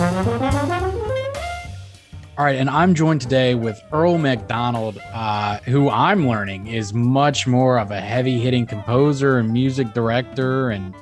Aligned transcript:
All 0.00 0.06
right, 2.38 2.56
and 2.56 2.70
I'm 2.70 2.94
joined 2.94 3.20
today 3.20 3.54
with 3.54 3.78
Earl 3.92 4.16
MacDonald, 4.16 4.98
uh, 5.12 5.58
who 5.58 5.90
I'm 5.90 6.26
learning 6.26 6.68
is 6.68 6.94
much 6.94 7.46
more 7.46 7.78
of 7.78 7.90
a 7.90 8.00
heavy 8.00 8.40
hitting 8.40 8.64
composer 8.64 9.36
and 9.36 9.52
music 9.52 9.92
director 9.92 10.70
and 10.70 10.94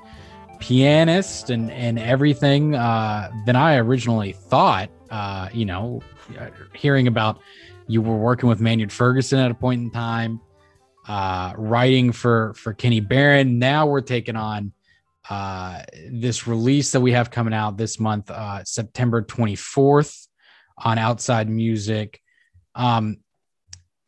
pianist 0.58 1.48
and, 1.48 1.71
and 1.71 2.00
everything 2.00 2.74
uh, 2.74 3.30
than 3.46 3.54
I 3.54 3.76
originally 3.76 4.32
thought. 4.32 4.90
Uh, 5.10 5.49
you 5.53 5.65
know, 5.65 6.03
hearing 6.74 7.06
about 7.06 7.40
you 7.87 8.03
were 8.03 8.17
working 8.17 8.49
with 8.49 8.60
Maynard 8.60 8.90
Ferguson 8.90 9.38
at 9.38 9.53
a 9.53 9.54
point 9.54 9.80
in 9.80 9.92
time, 9.92 10.40
uh, 11.06 11.53
writing 11.56 12.10
for 12.10 12.53
for 12.54 12.72
Kenny 12.74 12.99
Barron. 12.99 13.60
Now 13.60 13.87
we're 13.87 14.01
taking 14.01 14.35
on 14.35 14.72
uh, 15.29 15.83
this 16.10 16.47
release 16.47 16.92
that 16.92 17.01
we 17.01 17.12
have 17.12 17.30
coming 17.30 17.55
out 17.55 17.77
this 17.77 18.01
month, 18.01 18.30
uh, 18.30 18.65
September 18.65 19.23
24th 19.23 20.27
on 20.77 20.98
outside 20.98 21.48
music. 21.48 22.20
Um, 22.74 23.18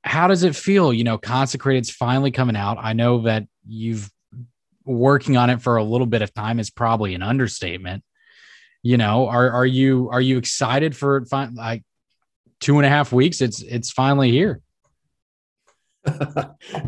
how 0.03 0.29
does 0.29 0.45
it 0.45 0.57
feel? 0.57 0.93
You 0.93 1.05
know, 1.05 1.19
Consecrated's 1.19 1.91
finally 1.91 2.31
coming 2.31 2.57
out. 2.57 2.79
I 2.81 2.95
know 2.95 3.23
that 3.23 3.45
you've 3.67 4.11
working 4.85 5.37
on 5.37 5.51
it 5.51 5.61
for 5.61 5.77
a 5.77 5.85
little 5.85 6.07
bit 6.07 6.23
of 6.23 6.33
time 6.33 6.59
is 6.59 6.71
probably 6.71 7.15
an 7.15 7.23
understatement. 7.23 8.03
You 8.83 8.97
know, 8.97 9.29
are 9.29 9.51
are 9.51 9.67
you 9.67 10.09
are 10.11 10.23
you 10.23 10.39
excited 10.39 10.97
for 10.97 11.19
it? 11.19 11.29
Fine, 11.29 11.55
like 11.55 11.85
two 12.61 12.79
and 12.79 12.87
a 12.87 12.89
half 12.89 13.13
weeks. 13.13 13.43
It's 13.43 13.61
it's 13.63 13.91
finally 13.91 14.31
here. 14.31 14.63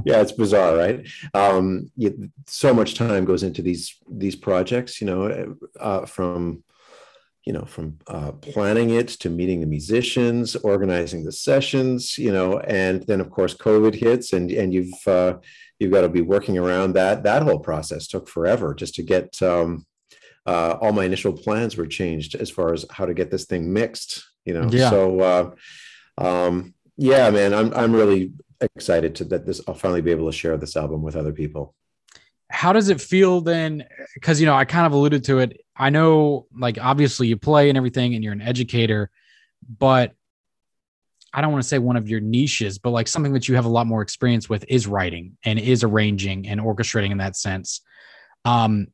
yeah, 0.04 0.20
it's 0.20 0.32
bizarre, 0.32 0.76
right? 0.76 1.06
Um, 1.34 1.90
you, 1.96 2.30
so 2.46 2.72
much 2.72 2.94
time 2.94 3.24
goes 3.24 3.42
into 3.42 3.62
these 3.62 3.96
these 4.10 4.36
projects. 4.36 5.00
You 5.00 5.06
know, 5.06 5.56
uh, 5.78 6.06
from 6.06 6.64
you 7.44 7.52
know 7.52 7.64
from 7.64 7.98
uh, 8.06 8.32
planning 8.32 8.90
it 8.90 9.08
to 9.08 9.28
meeting 9.28 9.60
the 9.60 9.66
musicians 9.66 10.54
organizing 10.56 11.24
the 11.24 11.32
sessions 11.32 12.16
you 12.16 12.32
know 12.32 12.58
and 12.60 13.02
then 13.04 13.20
of 13.20 13.30
course 13.30 13.54
covid 13.54 13.94
hits 13.94 14.32
and 14.32 14.50
and 14.50 14.72
you've 14.72 15.06
uh, 15.06 15.34
you've 15.78 15.92
got 15.92 16.02
to 16.02 16.08
be 16.08 16.20
working 16.20 16.56
around 16.56 16.92
that 16.92 17.24
that 17.24 17.42
whole 17.42 17.58
process 17.58 18.06
took 18.06 18.28
forever 18.28 18.74
just 18.74 18.94
to 18.94 19.02
get 19.02 19.40
um, 19.42 19.84
uh, 20.46 20.76
all 20.80 20.92
my 20.92 21.04
initial 21.04 21.32
plans 21.32 21.76
were 21.76 21.86
changed 21.86 22.34
as 22.34 22.50
far 22.50 22.72
as 22.72 22.84
how 22.90 23.04
to 23.04 23.14
get 23.14 23.30
this 23.30 23.44
thing 23.44 23.72
mixed 23.72 24.24
you 24.44 24.54
know 24.54 24.68
yeah. 24.70 24.90
so 24.90 25.20
uh, 25.20 26.24
um, 26.24 26.74
yeah 26.96 27.28
man 27.30 27.52
i'm 27.52 27.74
i'm 27.74 27.92
really 27.92 28.32
excited 28.62 29.14
to 29.16 29.24
that 29.24 29.46
this 29.46 29.60
i'll 29.66 29.74
finally 29.74 30.00
be 30.00 30.10
able 30.10 30.26
to 30.26 30.36
share 30.36 30.56
this 30.56 30.76
album 30.76 31.02
with 31.02 31.16
other 31.16 31.32
people. 31.32 31.74
How 32.50 32.72
does 32.72 32.90
it 32.90 33.00
feel 33.00 33.40
then? 33.40 33.84
Because 34.14 34.40
you 34.40 34.46
know 34.46 34.54
i 34.54 34.64
kind 34.64 34.86
of 34.86 34.92
alluded 34.92 35.24
to 35.24 35.38
it. 35.38 35.60
I 35.76 35.90
know, 35.90 36.46
like, 36.56 36.78
obviously 36.78 37.26
you 37.28 37.36
play 37.36 37.68
and 37.68 37.78
everything, 37.78 38.14
and 38.14 38.22
you're 38.22 38.34
an 38.34 38.42
educator, 38.42 39.10
but 39.78 40.12
I 41.32 41.40
don't 41.40 41.50
want 41.50 41.62
to 41.62 41.68
say 41.68 41.78
one 41.78 41.96
of 41.96 42.08
your 42.08 42.20
niches, 42.20 42.78
but 42.78 42.90
like 42.90 43.08
something 43.08 43.32
that 43.32 43.48
you 43.48 43.54
have 43.54 43.64
a 43.64 43.70
lot 43.70 43.86
more 43.86 44.02
experience 44.02 44.48
with 44.48 44.64
is 44.68 44.86
writing 44.86 45.38
and 45.44 45.58
is 45.58 45.82
arranging 45.82 46.46
and 46.46 46.60
orchestrating 46.60 47.10
in 47.10 47.18
that 47.18 47.36
sense. 47.36 47.80
Um, 48.44 48.88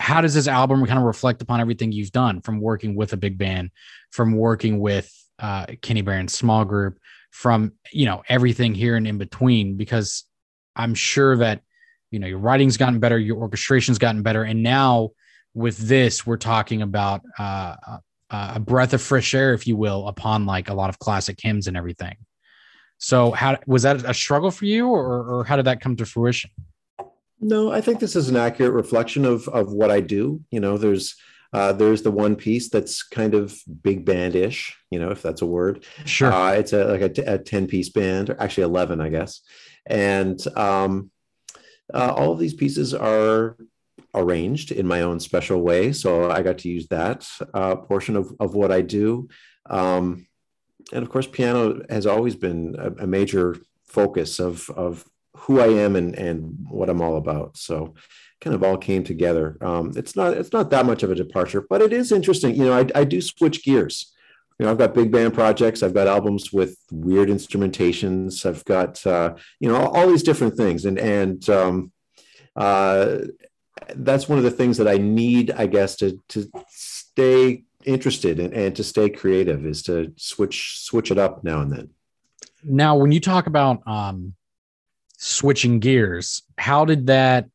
how 0.00 0.22
does 0.22 0.34
this 0.34 0.48
album 0.48 0.84
kind 0.86 0.98
of 0.98 1.04
reflect 1.04 1.42
upon 1.42 1.60
everything 1.60 1.92
you've 1.92 2.12
done 2.12 2.40
from 2.40 2.60
working 2.60 2.94
with 2.94 3.12
a 3.12 3.16
big 3.16 3.36
band, 3.36 3.70
from 4.10 4.32
working 4.32 4.80
with 4.80 5.12
uh, 5.38 5.66
Kenny 5.82 6.00
Barron's 6.00 6.32
small 6.32 6.64
group, 6.64 6.98
from 7.34 7.72
you 7.92 8.06
know 8.06 8.22
everything 8.28 8.74
here 8.74 8.96
and 8.96 9.06
in 9.06 9.18
between? 9.18 9.76
Because 9.76 10.24
I'm 10.76 10.94
sure 10.94 11.36
that 11.38 11.62
you 12.10 12.20
know 12.20 12.28
your 12.28 12.38
writing's 12.38 12.76
gotten 12.76 13.00
better, 13.00 13.18
your 13.18 13.36
orchestration's 13.36 13.98
gotten 13.98 14.22
better, 14.22 14.44
and 14.44 14.62
now 14.62 15.10
with 15.52 15.76
this, 15.78 16.26
we're 16.26 16.36
talking 16.36 16.82
about 16.82 17.22
uh, 17.38 17.76
a 18.30 18.60
breath 18.60 18.92
of 18.92 19.00
fresh 19.00 19.34
air, 19.34 19.54
if 19.54 19.66
you 19.66 19.76
will, 19.76 20.08
upon 20.08 20.46
like 20.46 20.68
a 20.68 20.74
lot 20.74 20.90
of 20.90 20.98
classic 20.98 21.38
hymns 21.40 21.66
and 21.66 21.76
everything. 21.76 22.16
So, 22.98 23.32
how 23.32 23.58
was 23.66 23.82
that 23.82 24.04
a 24.04 24.14
struggle 24.14 24.50
for 24.50 24.64
you, 24.64 24.88
or, 24.88 25.40
or 25.40 25.44
how 25.44 25.56
did 25.56 25.66
that 25.66 25.80
come 25.80 25.96
to 25.96 26.06
fruition? 26.06 26.50
No, 27.40 27.72
I 27.72 27.80
think 27.80 28.00
this 28.00 28.16
is 28.16 28.28
an 28.28 28.36
accurate 28.36 28.72
reflection 28.72 29.24
of 29.24 29.48
of 29.48 29.72
what 29.72 29.90
I 29.90 30.00
do. 30.00 30.40
You 30.50 30.60
know, 30.60 30.78
there's 30.78 31.16
uh, 31.54 31.72
there's 31.72 32.02
the 32.02 32.10
one 32.10 32.34
piece 32.34 32.68
that's 32.68 33.04
kind 33.04 33.32
of 33.32 33.56
big 33.80 34.04
band-ish, 34.04 34.76
you 34.90 34.98
know, 34.98 35.10
if 35.10 35.22
that's 35.22 35.40
a 35.40 35.46
word. 35.46 35.84
Sure. 36.04 36.32
Uh, 36.32 36.50
it's 36.50 36.72
a 36.72 36.84
like 36.86 37.00
a, 37.00 37.08
t- 37.08 37.22
a 37.22 37.38
10 37.38 37.68
piece 37.68 37.90
band, 37.90 38.30
or 38.30 38.40
actually 38.42 38.64
11, 38.64 39.00
I 39.00 39.08
guess. 39.08 39.40
And 39.86 40.44
um, 40.56 41.12
uh, 41.94 42.12
all 42.12 42.32
of 42.32 42.40
these 42.40 42.54
pieces 42.54 42.92
are 42.92 43.56
arranged 44.16 44.72
in 44.72 44.88
my 44.88 45.02
own 45.02 45.20
special 45.20 45.62
way. 45.62 45.92
So 45.92 46.28
I 46.28 46.42
got 46.42 46.58
to 46.58 46.68
use 46.68 46.88
that 46.88 47.24
uh, 47.54 47.76
portion 47.76 48.16
of, 48.16 48.34
of 48.40 48.56
what 48.56 48.72
I 48.72 48.80
do. 48.80 49.28
Um, 49.70 50.26
and 50.92 51.04
of 51.04 51.08
course, 51.08 51.28
piano 51.28 51.82
has 51.88 52.04
always 52.04 52.34
been 52.34 52.74
a, 52.76 53.04
a, 53.04 53.06
major 53.06 53.56
focus 53.86 54.40
of, 54.40 54.68
of 54.70 55.08
who 55.36 55.60
I 55.60 55.68
am 55.68 55.94
and, 55.94 56.16
and 56.16 56.66
what 56.68 56.90
I'm 56.90 57.00
all 57.00 57.16
about. 57.16 57.56
So 57.56 57.94
kind 58.44 58.54
of 58.54 58.62
all 58.62 58.76
came 58.76 59.02
together. 59.02 59.56
Um, 59.62 59.92
it's 59.96 60.14
not 60.14 60.34
it's 60.34 60.52
not 60.52 60.68
that 60.70 60.84
much 60.84 61.02
of 61.02 61.10
a 61.10 61.14
departure, 61.14 61.64
but 61.68 61.80
it 61.80 61.94
is 61.94 62.12
interesting. 62.12 62.54
You 62.54 62.66
know, 62.66 62.78
I, 62.78 62.86
I 62.94 63.04
do 63.04 63.20
switch 63.22 63.64
gears. 63.64 64.12
You 64.58 64.66
know, 64.66 64.70
I've 64.70 64.78
got 64.78 64.94
big 64.94 65.10
band 65.10 65.32
projects. 65.32 65.82
I've 65.82 65.94
got 65.94 66.06
albums 66.06 66.52
with 66.52 66.76
weird 66.92 67.30
instrumentations. 67.30 68.44
I've 68.44 68.62
got 68.66 69.04
uh, 69.06 69.34
you 69.58 69.68
know 69.70 69.76
all, 69.76 69.96
all, 69.96 70.08
these 70.08 70.22
different 70.22 70.56
things, 70.56 70.84
and 70.84 70.98
and 70.98 71.48
um, 71.48 71.90
uh, 72.54 73.20
that's 73.96 74.28
one 74.28 74.36
of 74.36 74.44
the 74.44 74.50
things 74.50 74.76
that 74.76 74.88
I 74.88 74.98
need, 74.98 75.50
I 75.50 75.66
guess, 75.66 75.96
to 75.96 76.20
to 76.28 76.46
stay 76.68 77.64
interested 77.86 78.38
in, 78.38 78.52
and 78.52 78.76
to 78.76 78.84
stay 78.84 79.08
creative 79.08 79.64
is 79.64 79.82
to 79.84 80.12
switch 80.16 80.80
switch 80.80 81.10
it 81.10 81.18
up 81.18 81.42
now 81.42 81.62
and 81.62 81.72
then. 81.72 81.90
Now, 82.62 82.96
when 82.96 83.10
you 83.10 83.20
talk 83.20 83.46
about 83.46 83.82
um, 83.86 84.34
switching 85.16 85.80
gears, 85.80 86.42
how 86.58 86.84
did 86.84 87.06
that 87.06 87.48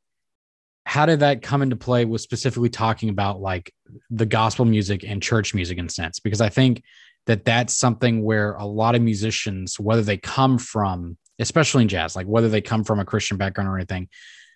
how 0.89 1.05
did 1.05 1.19
that 1.19 1.43
come 1.43 1.61
into 1.61 1.75
play 1.75 2.03
with 2.03 2.19
specifically 2.19 2.67
talking 2.67 3.09
about 3.09 3.39
like 3.39 3.71
the 4.09 4.25
gospel 4.25 4.65
music 4.65 5.03
and 5.03 5.21
church 5.21 5.53
music 5.53 5.77
in 5.77 5.87
sense? 5.87 6.19
Because 6.19 6.41
I 6.41 6.49
think 6.49 6.81
that 7.27 7.45
that's 7.45 7.75
something 7.75 8.23
where 8.23 8.53
a 8.53 8.65
lot 8.65 8.95
of 8.95 9.01
musicians, 9.03 9.79
whether 9.79 10.01
they 10.01 10.17
come 10.17 10.57
from, 10.57 11.15
especially 11.37 11.83
in 11.83 11.89
jazz, 11.89 12.15
like 12.15 12.25
whether 12.25 12.49
they 12.49 12.59
come 12.59 12.83
from 12.83 12.99
a 12.99 13.05
Christian 13.05 13.37
background 13.37 13.69
or 13.69 13.75
anything, 13.75 14.09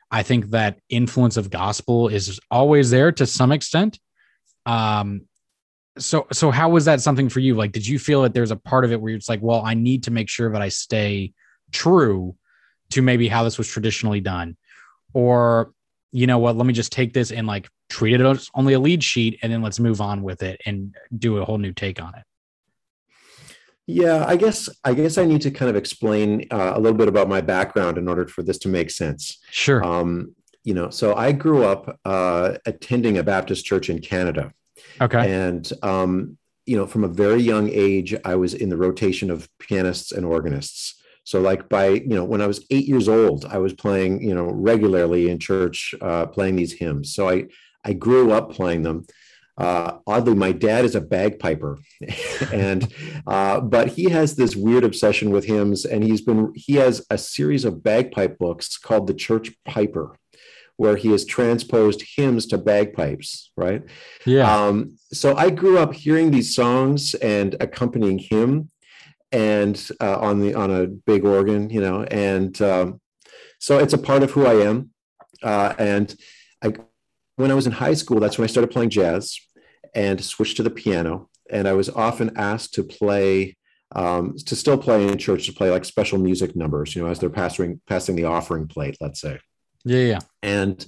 I 0.09 0.23
think 0.23 0.49
that 0.49 0.79
influence 0.89 1.37
of 1.37 1.51
gospel 1.51 2.07
is 2.07 2.39
always 2.49 2.89
there 2.89 3.11
to 3.11 3.27
some 3.27 3.51
extent. 3.51 3.99
Um, 4.65 5.27
so 5.99 6.25
so 6.31 6.49
how 6.49 6.69
was 6.69 6.85
that 6.85 7.01
something 7.01 7.29
for 7.29 7.41
you? 7.41 7.53
Like, 7.53 7.73
did 7.73 7.85
you 7.85 7.99
feel 7.99 8.23
that 8.23 8.33
there's 8.33 8.49
a 8.49 8.55
part 8.55 8.85
of 8.85 8.91
it 8.91 8.99
where 8.99 9.13
it's 9.13 9.29
like, 9.29 9.43
well, 9.43 9.61
I 9.63 9.75
need 9.75 10.05
to 10.05 10.11
make 10.11 10.29
sure 10.29 10.51
that 10.51 10.63
I 10.63 10.69
stay 10.69 11.33
true 11.71 12.35
to 12.89 13.03
maybe 13.03 13.27
how 13.27 13.43
this 13.43 13.59
was 13.59 13.67
traditionally 13.67 14.19
done, 14.19 14.57
or 15.13 15.73
you 16.13 16.27
know 16.27 16.37
what, 16.37 16.55
let 16.55 16.65
me 16.65 16.73
just 16.73 16.91
take 16.91 17.11
this 17.11 17.31
and 17.31 17.47
like 17.47 17.67
treat 17.89 18.13
it 18.13 18.21
as 18.21 18.49
only 18.53 18.73
a 18.73 18.79
lead 18.79 19.03
sheet, 19.03 19.39
and 19.41 19.51
then 19.51 19.61
let's 19.61 19.79
move 19.79 19.99
on 19.99 20.21
with 20.21 20.43
it 20.43 20.61
and 20.65 20.95
do 21.17 21.37
a 21.37 21.45
whole 21.45 21.57
new 21.57 21.73
take 21.73 22.01
on 22.01 22.13
it. 22.15 22.23
Yeah, 23.87 24.23
I 24.25 24.37
guess 24.37 24.69
I 24.85 24.93
guess 24.93 25.17
I 25.17 25.25
need 25.25 25.41
to 25.41 25.51
kind 25.51 25.69
of 25.69 25.75
explain 25.75 26.47
uh, 26.51 26.73
a 26.75 26.79
little 26.79 26.97
bit 26.97 27.07
about 27.07 27.27
my 27.27 27.41
background 27.41 27.97
in 27.97 28.07
order 28.07 28.27
for 28.27 28.43
this 28.43 28.59
to 28.59 28.69
make 28.69 28.91
sense. 28.91 29.39
Sure. 29.49 29.83
Um, 29.83 30.35
you 30.63 30.73
know, 30.73 30.89
so 30.89 31.15
I 31.15 31.33
grew 31.33 31.65
up 31.65 31.99
uh, 32.05 32.53
attending 32.65 33.17
a 33.17 33.23
Baptist 33.23 33.65
church 33.65 33.89
in 33.89 33.99
Canada. 33.99 34.53
Okay. 35.01 35.33
And 35.33 35.69
um, 35.81 36.37
you 36.65 36.77
know, 36.77 36.85
from 36.85 37.03
a 37.03 37.09
very 37.09 37.41
young 37.41 37.69
age, 37.69 38.15
I 38.23 38.35
was 38.35 38.53
in 38.53 38.69
the 38.69 38.77
rotation 38.77 39.31
of 39.31 39.49
pianists 39.59 40.11
and 40.11 40.25
organists. 40.25 41.01
So, 41.23 41.39
like 41.39 41.69
by 41.69 41.87
you 41.89 42.15
know, 42.15 42.25
when 42.25 42.41
I 42.41 42.47
was 42.47 42.65
eight 42.69 42.85
years 42.85 43.07
old, 43.07 43.45
I 43.45 43.57
was 43.57 43.73
playing 43.73 44.21
you 44.21 44.35
know 44.35 44.45
regularly 44.45 45.29
in 45.29 45.39
church, 45.39 45.95
uh, 46.01 46.25
playing 46.27 46.55
these 46.57 46.73
hymns. 46.73 47.13
So 47.13 47.29
I 47.29 47.45
I 47.83 47.93
grew 47.93 48.31
up 48.31 48.51
playing 48.51 48.83
them. 48.83 49.05
Uh, 49.55 49.99
oddly, 50.07 50.33
my 50.33 50.51
dad 50.51 50.83
is 50.83 50.95
a 50.95 51.01
bagpiper, 51.01 51.77
and 52.51 52.91
uh, 53.27 53.61
but 53.61 53.89
he 53.89 54.05
has 54.05 54.35
this 54.35 54.55
weird 54.55 54.83
obsession 54.83 55.29
with 55.29 55.45
hymns, 55.45 55.85
and 55.85 56.03
he's 56.03 56.21
been 56.21 56.51
he 56.55 56.75
has 56.75 57.05
a 57.09 57.17
series 57.17 57.63
of 57.63 57.83
bagpipe 57.83 58.37
books 58.39 58.77
called 58.77 59.05
the 59.05 59.13
Church 59.13 59.51
Piper, 59.63 60.17
where 60.77 60.95
he 60.95 61.11
has 61.11 61.23
transposed 61.23 62.03
hymns 62.15 62.47
to 62.47 62.57
bagpipes. 62.57 63.51
Right? 63.55 63.83
Yeah. 64.25 64.51
Um, 64.51 64.97
so 65.11 65.35
I 65.35 65.51
grew 65.51 65.77
up 65.77 65.93
hearing 65.93 66.31
these 66.31 66.55
songs 66.55 67.13
and 67.15 67.55
accompanying 67.59 68.17
him, 68.17 68.71
and 69.33 69.89
uh, 69.99 70.17
on 70.19 70.39
the 70.39 70.53
on 70.53 70.71
a 70.71 70.87
big 70.87 71.25
organ, 71.25 71.69
you 71.69 71.81
know, 71.81 72.03
and 72.03 72.61
um, 72.61 73.01
so 73.59 73.79
it's 73.79 73.93
a 73.93 73.97
part 73.97 74.23
of 74.23 74.31
who 74.31 74.45
I 74.45 74.65
am, 74.65 74.91
uh, 75.41 75.73
and 75.77 76.15
I 76.63 76.73
when 77.35 77.51
I 77.51 77.55
was 77.55 77.65
in 77.65 77.73
high 77.73 77.95
school, 77.95 78.19
that's 78.19 78.37
when 78.37 78.45
I 78.45 78.51
started 78.51 78.71
playing 78.71 78.91
jazz 78.91 79.39
and 79.95 80.23
switched 80.23 80.57
to 80.57 80.63
the 80.63 80.69
piano. 80.69 81.29
And 81.49 81.67
I 81.67 81.73
was 81.73 81.89
often 81.89 82.31
asked 82.37 82.75
to 82.75 82.83
play, 82.83 83.57
um, 83.95 84.35
to 84.45 84.55
still 84.55 84.77
play 84.77 85.07
in 85.07 85.17
church, 85.17 85.45
to 85.47 85.53
play 85.53 85.69
like 85.69 85.85
special 85.85 86.19
music 86.19 86.55
numbers, 86.55 86.95
you 86.95 87.03
know, 87.03 87.09
as 87.09 87.19
they're 87.19 87.29
passing 87.29 87.81
passing 87.87 88.15
the 88.15 88.25
offering 88.25 88.67
plate, 88.67 88.97
let's 89.01 89.19
say. 89.19 89.39
Yeah, 89.83 89.99
yeah. 89.99 90.19
And 90.41 90.85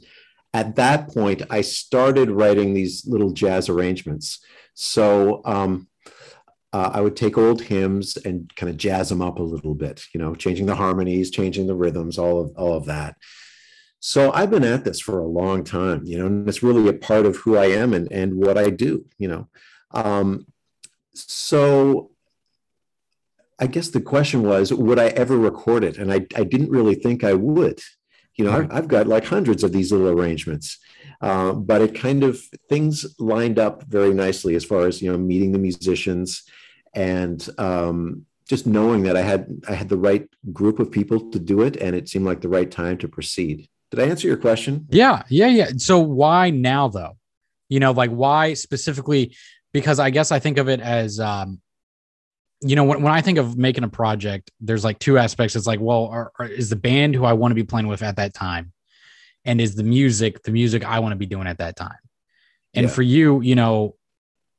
at 0.54 0.76
that 0.76 1.10
point, 1.10 1.42
I 1.50 1.62
started 1.62 2.32
writing 2.32 2.74
these 2.74 3.06
little 3.06 3.32
jazz 3.32 3.70
arrangements. 3.70 4.40
So 4.74 5.42
um, 5.46 5.88
uh, 6.76 6.92
I 6.94 7.00
would 7.00 7.16
take 7.16 7.38
old 7.38 7.62
hymns 7.62 8.18
and 8.18 8.54
kind 8.58 8.70
of 8.70 8.76
jazz 8.76 9.08
them 9.08 9.22
up 9.22 9.40
a 9.40 9.44
little 9.44 9.76
bit, 9.76 10.04
you 10.14 10.20
know, 10.20 10.36
changing 10.36 10.66
the 10.66 10.76
harmonies, 10.76 11.32
changing 11.32 11.68
the 11.68 11.76
rhythms, 11.76 12.18
all 12.18 12.42
of 12.42 12.52
all 12.58 12.74
of 12.74 12.84
that. 12.88 13.16
So 14.02 14.34
I've 14.34 14.52
been 14.52 14.66
at 14.66 14.84
this 14.84 15.00
for 15.00 15.18
a 15.20 15.26
long 15.42 15.64
time, 15.64 16.02
you 16.04 16.18
know, 16.18 16.26
and 16.26 16.50
it's 16.50 16.62
really 16.62 16.90
a 16.90 16.94
part 16.94 17.26
of 17.26 17.38
who 17.38 17.56
I 17.56 17.68
am 17.68 17.94
and 17.94 18.12
and 18.12 18.36
what 18.36 18.58
I 18.58 18.72
do, 18.72 19.06
you 19.18 19.30
know. 19.30 19.48
Um, 19.92 20.48
so 21.14 22.12
I 23.58 23.68
guess 23.68 23.92
the 23.92 24.02
question 24.02 24.44
was, 24.44 24.74
would 24.74 25.00
I 25.00 25.08
ever 25.24 25.38
record 25.38 25.86
it? 25.86 25.98
And 25.98 26.12
I, 26.12 26.28
I 26.36 26.44
didn't 26.44 26.72
really 26.72 26.96
think 26.96 27.24
I 27.24 27.36
would. 27.36 27.80
You 28.36 28.44
know, 28.44 28.52
mm-hmm. 28.52 28.76
I've 28.76 28.90
got 28.90 29.08
like 29.08 29.24
hundreds 29.24 29.64
of 29.64 29.72
these 29.72 29.94
little 29.94 30.10
arrangements, 30.10 30.78
uh, 31.22 31.54
but 31.54 31.82
it 31.82 31.96
kind 31.96 32.22
of 32.26 32.42
things 32.68 33.16
lined 33.18 33.60
up 33.60 33.84
very 33.84 34.14
nicely 34.14 34.56
as 34.56 34.66
far 34.66 34.88
as 34.88 35.02
you 35.02 35.10
know 35.10 35.18
meeting 35.18 35.54
the 35.54 35.66
musicians 35.70 36.44
and 36.96 37.48
um, 37.58 38.26
just 38.48 38.66
knowing 38.66 39.04
that 39.04 39.18
I 39.18 39.22
had 39.22 39.48
I 39.68 39.74
had 39.74 39.90
the 39.90 39.98
right 39.98 40.28
group 40.54 40.80
of 40.80 40.92
people 40.92 41.30
to 41.32 41.40
do 41.40 41.62
it, 41.62 41.76
and 41.78 41.96
it 41.96 42.10
seemed 42.10 42.26
like 42.26 42.42
the 42.42 42.50
right 42.50 42.70
time 42.70 42.98
to 43.00 43.08
proceed. 43.08 43.68
Did 43.92 44.00
I 44.00 44.08
answer 44.08 44.28
your 44.28 44.38
question? 44.38 44.88
Yeah, 44.90 45.24
yeah, 45.30 45.48
yeah. 45.48 45.70
So 45.78 46.00
why 46.00 46.50
now 46.50 46.88
though? 46.88 47.18
You 47.70 47.80
know, 47.80 47.92
like 47.92 48.12
why 48.12 48.54
specifically? 48.54 49.36
Because 49.74 50.00
I 50.00 50.10
guess 50.10 50.32
I 50.32 50.40
think 50.40 50.58
of 50.58 50.70
it 50.70 50.80
as 50.80 51.20
um, 51.20 51.62
you 52.62 52.76
know, 52.76 52.84
when, 52.84 53.02
when 53.02 53.14
I 53.14 53.22
think 53.22 53.38
of 53.38 53.58
making 53.58 53.84
a 53.84 53.90
project, 53.90 54.52
there's 54.60 54.84
like 54.84 55.00
two 55.00 55.18
aspects. 55.18 55.56
It's 55.56 55.68
like, 55.68 55.80
well, 55.80 56.06
are, 56.06 56.32
are, 56.40 56.48
is 56.48 56.70
the 56.70 56.76
band 56.76 57.16
who 57.16 57.26
I 57.26 57.34
want 57.34 57.52
to 57.52 57.56
be 57.56 57.64
playing 57.64 57.88
with 57.88 58.02
at 58.02 58.16
that 58.16 58.34
time, 58.34 58.72
and 59.44 59.60
is 59.60 59.76
the 59.76 59.84
music 59.84 60.44
the 60.44 60.52
music 60.52 60.86
I 60.86 61.00
want 61.00 61.12
to 61.12 61.18
be 61.18 61.26
doing 61.26 61.48
at 61.48 61.58
that 61.58 61.76
time? 61.76 61.98
And 62.74 62.86
yeah. 62.88 62.92
for 62.92 63.02
you, 63.02 63.42
you 63.42 63.56
know, 63.56 63.96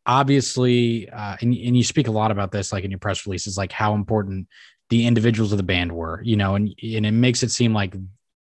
obviously, 0.06 1.08
uh, 1.11 1.37
and 1.41 1.55
and 1.55 1.76
you 1.76 1.85
speak 1.85 2.08
a 2.08 2.12
lot 2.12 2.31
about 2.31 2.53
this, 2.53 2.73
like 2.73 2.85
in 2.85 2.91
your 2.91 3.00
press 3.00 3.26
releases, 3.26 3.58
like 3.58 3.73
how 3.73 3.94
important 3.94 4.49
the 4.88 5.06
individuals 5.06 5.53
of 5.53 5.58
the 5.58 5.64
band 5.64 5.93
were, 5.93 6.23
you 6.23 6.37
know, 6.37 6.55
and 6.55 6.69
and 6.82 7.05
it 7.05 7.12
makes 7.12 7.43
it 7.43 7.50
seem 7.50 7.75
like 7.75 7.94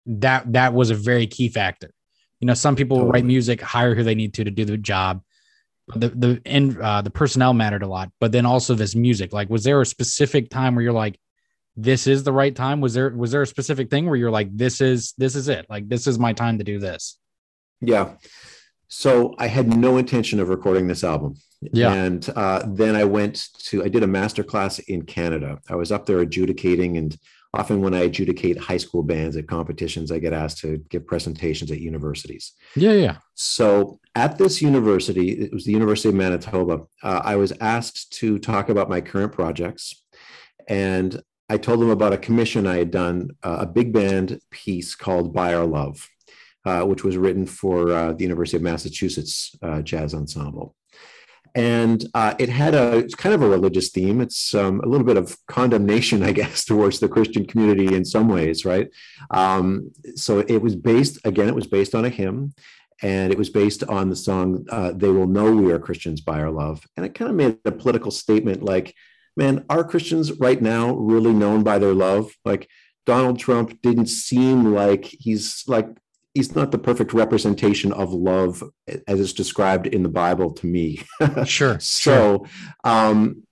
that 0.06 0.50
that 0.52 0.74
was 0.74 0.90
a 0.90 0.94
very 0.94 1.26
key 1.26 1.48
factor. 1.48 1.92
You 2.40 2.46
know, 2.46 2.54
some 2.54 2.74
people 2.74 2.96
totally. 2.96 3.12
write 3.12 3.24
music, 3.24 3.60
hire 3.60 3.94
who 3.94 4.02
they 4.02 4.14
need 4.14 4.34
to 4.34 4.44
to 4.44 4.50
do 4.50 4.64
the 4.64 4.76
job 4.76 5.22
the 5.88 6.08
the 6.08 6.42
and 6.46 6.78
uh, 6.80 7.02
the 7.02 7.10
personnel 7.10 7.52
mattered 7.54 7.82
a 7.82 7.86
lot, 7.86 8.10
but 8.20 8.32
then 8.32 8.46
also 8.46 8.74
this 8.74 8.94
music. 8.94 9.32
Like, 9.32 9.50
was 9.50 9.64
there 9.64 9.80
a 9.80 9.86
specific 9.86 10.50
time 10.50 10.74
where 10.74 10.82
you're 10.82 10.92
like, 10.92 11.18
this 11.76 12.06
is 12.06 12.24
the 12.24 12.32
right 12.32 12.54
time? 12.54 12.80
Was 12.80 12.94
there 12.94 13.10
was 13.10 13.32
there 13.32 13.42
a 13.42 13.46
specific 13.46 13.90
thing 13.90 14.06
where 14.06 14.16
you're 14.16 14.30
like, 14.30 14.56
this 14.56 14.80
is 14.80 15.14
this 15.18 15.34
is 15.34 15.48
it? 15.48 15.66
Like, 15.68 15.88
this 15.88 16.06
is 16.06 16.18
my 16.18 16.32
time 16.32 16.58
to 16.58 16.64
do 16.64 16.78
this? 16.78 17.18
Yeah. 17.80 18.12
So 18.94 19.34
I 19.38 19.46
had 19.46 19.74
no 19.74 19.96
intention 19.96 20.38
of 20.38 20.50
recording 20.50 20.86
this 20.86 21.02
album. 21.02 21.36
Yeah. 21.62 21.94
And 21.94 22.28
uh, 22.36 22.62
then 22.66 22.94
I 22.94 23.04
went 23.04 23.48
to 23.70 23.82
I 23.82 23.88
did 23.88 24.02
a 24.02 24.06
master 24.06 24.44
class 24.44 24.80
in 24.80 25.06
Canada. 25.06 25.60
I 25.70 25.76
was 25.76 25.90
up 25.90 26.04
there 26.04 26.18
adjudicating 26.18 26.98
and 26.98 27.16
often 27.54 27.80
when 27.80 27.94
I 27.94 28.00
adjudicate 28.00 28.58
high 28.58 28.76
school 28.76 29.02
bands 29.02 29.34
at 29.38 29.48
competitions, 29.48 30.12
I 30.12 30.18
get 30.18 30.34
asked 30.34 30.58
to 30.58 30.76
give 30.90 31.06
presentations 31.06 31.70
at 31.70 31.80
universities. 31.80 32.52
Yeah, 32.76 32.92
yeah. 32.92 33.16
So 33.32 33.98
at 34.14 34.36
this 34.36 34.60
university, 34.60 35.40
it 35.40 35.54
was 35.54 35.64
the 35.64 35.72
University 35.72 36.10
of 36.10 36.14
Manitoba, 36.14 36.82
uh, 37.02 37.20
I 37.24 37.36
was 37.36 37.52
asked 37.62 38.12
to 38.18 38.38
talk 38.38 38.68
about 38.68 38.90
my 38.90 39.00
current 39.00 39.32
projects. 39.32 40.02
And 40.68 41.22
I 41.48 41.56
told 41.56 41.80
them 41.80 41.90
about 41.90 42.12
a 42.12 42.18
commission 42.18 42.66
I 42.66 42.76
had 42.76 42.90
done, 42.90 43.30
uh, 43.42 43.58
a 43.60 43.66
big 43.66 43.92
band 43.92 44.40
piece 44.50 44.94
called 44.94 45.32
By 45.32 45.54
Our 45.54 45.66
Love, 45.66 46.08
uh, 46.64 46.82
which 46.82 47.04
was 47.04 47.16
written 47.16 47.46
for 47.46 47.90
uh, 47.92 48.12
the 48.12 48.22
University 48.22 48.56
of 48.56 48.62
Massachusetts 48.62 49.56
uh, 49.62 49.82
Jazz 49.82 50.14
Ensemble 50.14 50.74
and 51.54 52.06
uh, 52.14 52.34
it 52.38 52.48
had 52.48 52.74
a 52.74 52.96
it's 52.96 53.14
kind 53.14 53.34
of 53.34 53.42
a 53.42 53.48
religious 53.48 53.90
theme. 53.90 54.20
It's 54.20 54.54
um, 54.54 54.80
a 54.80 54.86
little 54.86 55.06
bit 55.06 55.16
of 55.16 55.36
condemnation, 55.46 56.22
I 56.30 56.32
guess, 56.32 56.64
towards 56.64 56.98
the 56.98 57.08
Christian 57.08 57.46
community 57.46 57.94
in 57.94 58.04
some 58.04 58.28
ways, 58.28 58.64
right? 58.64 58.88
Um, 59.30 59.90
so 60.14 60.40
it 60.40 60.62
was 60.62 60.76
based 60.76 61.18
again. 61.24 61.48
It 61.48 61.54
was 61.54 61.66
based 61.66 61.94
on 61.94 62.04
a 62.04 62.08
hymn, 62.08 62.54
and 63.02 63.32
it 63.32 63.38
was 63.38 63.50
based 63.50 63.84
on 63.84 64.08
the 64.08 64.16
song 64.16 64.66
uh, 64.70 64.92
"They 64.92 65.08
Will 65.08 65.26
Know 65.26 65.54
We 65.54 65.72
Are 65.72 65.78
Christians 65.78 66.20
by 66.20 66.40
Our 66.40 66.50
Love," 66.50 66.86
and 66.96 67.04
it 67.04 67.14
kind 67.14 67.30
of 67.30 67.36
made 67.36 67.58
a 67.64 67.72
political 67.72 68.10
statement 68.10 68.62
like, 68.62 68.94
"Man, 69.36 69.64
are 69.68 69.84
Christians 69.84 70.32
right 70.32 70.60
now 70.60 70.94
really 70.94 71.32
known 71.32 71.62
by 71.62 71.78
their 71.78 71.94
love?" 71.94 72.32
Like 72.44 72.68
Donald 73.04 73.38
Trump 73.38 73.82
didn't 73.82 74.06
seem 74.06 74.72
like 74.72 75.04
he's 75.04 75.64
like 75.66 75.88
he's 76.34 76.54
not 76.54 76.70
the 76.70 76.78
perfect 76.78 77.12
representation 77.12 77.92
of 77.92 78.12
love 78.12 78.62
as 79.06 79.20
it's 79.20 79.32
described 79.32 79.86
in 79.86 80.02
the 80.02 80.08
Bible 80.08 80.52
to 80.52 80.66
me. 80.66 81.02
sure. 81.44 81.78
so, 81.80 82.46
um, 82.84 83.42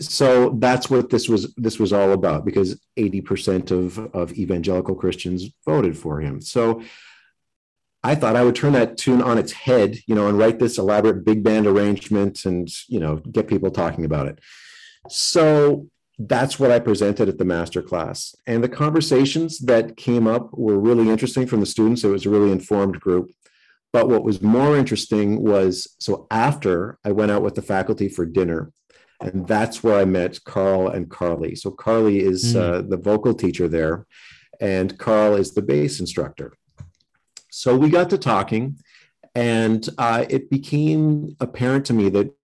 so 0.00 0.50
that's 0.58 0.88
what 0.88 1.10
this 1.10 1.28
was. 1.28 1.52
This 1.56 1.78
was 1.78 1.92
all 1.92 2.12
about 2.12 2.44
because 2.44 2.80
eighty 2.96 3.20
percent 3.20 3.70
of 3.70 3.98
of 4.14 4.32
evangelical 4.32 4.94
Christians 4.94 5.48
voted 5.64 5.96
for 5.96 6.20
him. 6.20 6.40
So. 6.40 6.82
I 8.02 8.14
thought 8.14 8.34
I 8.34 8.42
would 8.42 8.54
turn 8.54 8.72
that 8.72 8.96
tune 8.96 9.20
on 9.20 9.36
its 9.36 9.52
head, 9.52 9.98
you 10.06 10.14
know, 10.14 10.26
and 10.26 10.38
write 10.38 10.58
this 10.58 10.78
elaborate 10.78 11.22
big 11.22 11.44
band 11.44 11.66
arrangement 11.66 12.46
and, 12.46 12.66
you 12.88 12.98
know, 12.98 13.16
get 13.16 13.46
people 13.46 13.70
talking 13.70 14.06
about 14.06 14.26
it. 14.26 14.38
So 15.10 15.89
that's 16.28 16.58
what 16.58 16.70
I 16.70 16.78
presented 16.78 17.30
at 17.30 17.38
the 17.38 17.46
master 17.46 17.80
class. 17.80 18.36
And 18.46 18.62
the 18.62 18.68
conversations 18.68 19.58
that 19.60 19.96
came 19.96 20.26
up 20.26 20.50
were 20.52 20.78
really 20.78 21.08
interesting 21.08 21.46
from 21.46 21.60
the 21.60 21.66
students. 21.66 22.04
It 22.04 22.08
was 22.08 22.26
a 22.26 22.30
really 22.30 22.52
informed 22.52 23.00
group. 23.00 23.30
But 23.92 24.08
what 24.08 24.22
was 24.22 24.42
more 24.42 24.76
interesting 24.76 25.42
was 25.42 25.96
so 25.98 26.26
after 26.30 26.98
I 27.04 27.12
went 27.12 27.30
out 27.30 27.42
with 27.42 27.54
the 27.54 27.62
faculty 27.62 28.08
for 28.08 28.26
dinner, 28.26 28.70
and 29.20 29.48
that's 29.48 29.82
where 29.82 29.98
I 29.98 30.04
met 30.04 30.44
Karl 30.44 30.88
and 30.88 31.08
Karly. 31.08 31.56
So 31.58 31.70
Karly 31.70 32.20
is 32.20 32.54
mm. 32.54 32.60
uh, 32.60 32.82
the 32.82 32.98
vocal 32.98 33.34
teacher 33.34 33.66
there, 33.66 34.06
and 34.60 34.98
Karl 34.98 35.34
is 35.36 35.54
the 35.54 35.62
bass 35.62 36.00
instructor. 36.00 36.52
So 37.50 37.76
we 37.76 37.88
got 37.88 38.10
to 38.10 38.18
talking, 38.18 38.78
and 39.34 39.88
uh, 39.98 40.26
it 40.28 40.50
became 40.50 41.34
apparent 41.40 41.86
to 41.86 41.94
me 41.94 42.10
that 42.10 42.34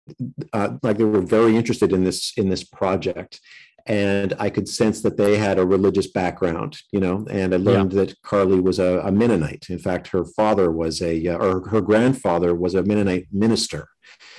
uh, 0.52 0.78
like 0.82 0.98
they 0.98 1.04
were 1.04 1.20
very 1.20 1.56
interested 1.56 1.92
in 1.92 2.04
this 2.04 2.32
in 2.36 2.48
this 2.48 2.64
project 2.64 3.40
and 3.86 4.34
I 4.38 4.50
could 4.50 4.68
sense 4.68 5.00
that 5.02 5.16
they 5.16 5.36
had 5.36 5.58
a 5.58 5.66
religious 5.66 6.08
background, 6.08 6.78
you 6.90 6.98
know. 6.98 7.26
And 7.30 7.54
I 7.54 7.56
learned 7.56 7.92
yeah. 7.92 8.04
that 8.04 8.22
Karly 8.22 8.60
was 8.60 8.78
a, 8.78 9.00
a, 9.00 9.12
Mennonite. 9.12 9.66
In 9.70 9.78
fact, 9.78 10.08
her 10.08 10.24
father 10.24 10.72
was 10.72 11.00
a, 11.00 11.26
uh, 11.28 11.38
or 11.38 11.68
her 11.68 11.80
grandfather 11.80 12.54
was 12.54 12.74
a 12.74 12.82
Mennonite 12.82 13.28
minister. 13.32 13.88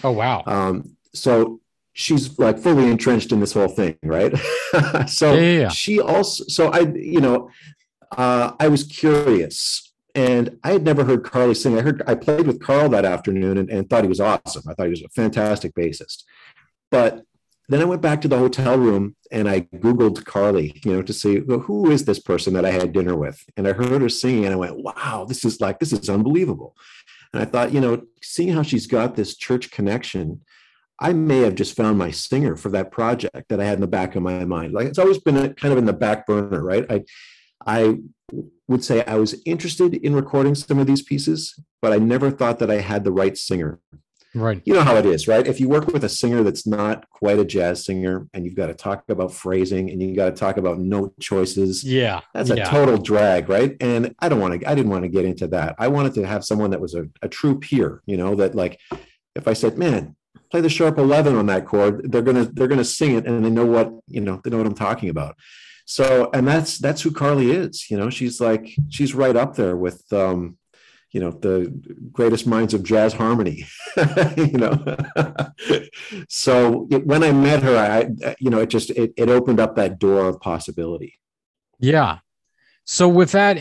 Oh 0.04 0.12
wow! 0.12 0.44
Um, 0.46 0.98
so 1.14 1.62
she's 1.94 2.38
like 2.38 2.60
fully 2.60 2.92
entrenched 2.92 3.32
in 3.32 3.40
this 3.40 3.54
whole 3.54 3.70
thing, 3.70 3.98
right? 4.04 4.36
so 5.08 5.34
yeah, 5.34 5.60
yeah, 5.60 5.70
she 5.70 6.00
also, 6.00 6.44
so 6.48 6.70
I, 6.70 6.82
you 6.82 7.22
know, 7.22 7.50
uh, 8.18 8.52
I 8.60 8.68
was 8.68 8.84
curious, 8.84 9.94
and 10.14 10.58
I 10.64 10.72
had 10.72 10.84
never 10.84 11.06
heard 11.06 11.24
Karly 11.24 11.56
sing. 11.56 11.78
I 11.78 11.82
heard 11.82 12.04
I 12.06 12.16
played 12.16 12.48
with 12.48 12.62
Karl 12.62 12.90
that 12.90 13.06
afternoon 13.06 13.58
and, 13.58 13.70
and 13.70 13.90
thought 13.90 14.04
he 14.04 14.10
was 14.10 14.22
awesome. 14.22 14.64
I 14.68 14.74
thought 14.74 14.88
he 14.88 14.92
was 14.92 15.04
a 15.04 15.10
fantastic 15.10 15.74
bassist, 15.74 16.24
but 16.92 17.24
then 17.70 17.82
I 17.82 17.86
went 17.86 18.02
back 18.02 18.22
to 18.22 18.28
the 18.28 18.38
hotel 18.38 18.78
room 18.78 19.16
and 19.32 19.50
I 19.50 19.62
Googled 19.62 20.24
Karly, 20.24 20.84
you 20.86 20.94
know, 20.94 21.02
to 21.02 21.14
see 21.14 21.40
well, 21.40 21.60
who 21.60 21.92
is 21.92 22.06
this 22.06 22.20
person 22.20 22.54
that 22.54 22.66
I 22.66 22.72
had 22.72 22.94
dinner 22.94 23.16
with. 23.16 23.44
And 23.58 23.68
I 23.68 23.74
heard 23.74 24.02
her 24.02 24.10
singing 24.10 24.46
and 24.46 24.54
I 24.54 24.58
went, 24.58 24.78
wow, 24.78 25.26
this 25.28 25.44
is 25.44 25.60
like, 25.60 25.80
this 25.80 25.92
is 25.92 26.10
unbelievable. 26.10 26.76
And 27.34 27.42
I 27.42 27.46
thought, 27.46 27.74
you 27.74 27.82
know, 27.82 28.04
seeing 28.22 28.54
how 28.54 28.64
she's 28.64 28.88
got 28.88 29.16
this 29.16 29.36
church 29.36 29.70
connection, 29.70 30.42
I 31.00 31.12
may 31.14 31.40
have 31.40 31.56
just 31.56 31.76
found 31.76 31.98
my 31.98 32.10
singer 32.10 32.56
for 32.56 32.70
that 32.70 32.90
project 32.90 33.50
that 33.50 33.60
I 33.60 33.66
had 33.66 33.76
in 33.76 33.82
the 33.82 33.88
back 33.88 34.16
of 34.16 34.24
my 34.24 34.46
mind. 34.46 34.74
Like 34.74 34.88
it's 34.88 35.00
always 35.00 35.20
been 35.20 35.38
a, 35.38 35.54
kind 35.54 35.74
of 35.74 35.78
in 35.78 35.86
the 35.86 35.94
back 35.94 36.26
burner, 36.26 36.64
right? 36.64 36.86
I, 36.90 37.04
I 37.66 37.98
would 38.68 38.84
say 38.84 39.04
I 39.04 39.16
was 39.16 39.42
interested 39.46 39.94
in 39.94 40.16
recording 40.16 40.56
some 40.56 40.80
of 40.80 40.88
these 40.88 41.02
pieces, 41.02 41.60
but 41.82 41.92
I 41.92 41.98
never 41.98 42.32
thought 42.32 42.60
that 42.60 42.72
I 42.72 42.80
had 42.80 43.04
the 43.04 43.12
right 43.12 43.38
singer 43.38 43.80
Right. 44.38 44.62
You 44.66 44.74
know 44.74 44.84
how 44.84 44.96
it 44.96 45.06
is, 45.06 45.28
right? 45.28 45.46
If 45.46 45.60
you 45.60 45.68
work 45.68 45.88
with 45.88 46.04
a 46.04 46.10
singer 46.10 46.44
that's 46.44 46.68
not 46.68 47.10
quite 47.10 47.40
a 47.40 47.46
jazz 47.46 47.86
singer 47.86 48.28
and 48.34 48.46
you've 48.46 48.56
got 48.56 48.68
to 48.68 48.74
talk 48.74 49.04
about 49.10 49.34
phrasing 49.34 49.90
and 49.90 50.02
you 50.02 50.16
got 50.16 50.26
to 50.28 50.36
talk 50.36 50.58
about 50.58 50.80
note 50.80 51.20
choices. 51.20 51.84
Yeah. 51.84 52.22
That's 52.34 52.50
a 52.50 52.64
total 52.64 52.98
drag, 52.98 53.50
right? 53.50 53.76
And 53.82 54.14
I 54.20 54.30
don't 54.30 54.40
want 54.40 54.62
to, 54.62 54.70
I 54.70 54.76
didn't 54.76 54.92
want 54.92 55.04
to 55.04 55.10
get 55.10 55.26
into 55.26 55.48
that. 55.50 55.76
I 55.80 55.88
wanted 55.88 56.14
to 56.16 56.28
have 56.28 56.46
someone 56.46 56.70
that 56.72 56.82
was 56.82 56.94
a, 56.94 57.08
a 57.22 57.28
true 57.28 57.60
peer, 57.60 58.02
you 58.06 58.18
know, 58.18 58.36
that 58.36 58.54
like 58.54 58.80
if 59.36 59.48
I 59.48 59.54
said, 59.54 59.78
man, 59.78 60.16
play 60.52 60.62
the 60.62 60.70
sharp 60.70 60.98
11 60.98 61.36
on 61.36 61.48
that 61.48 61.66
chord, 61.66 62.12
they're 62.12 62.22
going 62.22 62.38
to, 62.38 62.52
they're 62.52 62.68
going 62.68 62.78
to 62.78 62.86
sing 62.86 63.16
it 63.16 63.26
and 63.26 63.44
they 63.44 63.50
know 63.50 63.66
what, 63.66 63.92
you 64.08 64.22
know, 64.22 64.40
they 64.44 64.50
know 64.50 64.58
what 64.58 64.68
I'm 64.68 64.76
talking 64.76 65.10
about. 65.10 65.36
So, 65.86 66.30
and 66.34 66.48
that's, 66.48 66.78
that's 66.78 67.02
who 67.02 67.12
Karly 67.12 67.54
is, 67.54 67.90
you 67.90 67.98
know, 67.98 68.10
she's 68.10 68.40
like, 68.42 68.70
she's 68.90 69.16
right 69.16 69.36
up 69.36 69.56
there 69.56 69.76
with, 69.76 70.04
um, 70.12 70.58
you 71.12 71.22
know 71.22 71.32
the 71.32 71.74
greatest 72.12 72.46
minds 72.46 72.74
of 72.74 72.84
jazz 72.84 73.14
harmony 73.14 73.66
you 74.38 74.58
know 74.58 74.98
so 76.30 76.88
it, 76.92 77.06
when 77.06 77.24
i 77.24 77.32
met 77.32 77.64
her 77.64 77.78
i 77.78 78.36
you 78.40 78.50
know 78.50 78.60
it 78.60 78.70
just 78.70 78.90
it, 78.92 79.14
it 79.18 79.30
opened 79.30 79.60
up 79.60 79.76
that 79.76 80.00
door 80.00 80.28
of 80.28 80.40
possibility 80.40 81.20
yeah 81.80 82.20
so 82.86 83.08
with 83.08 83.32
that 83.32 83.58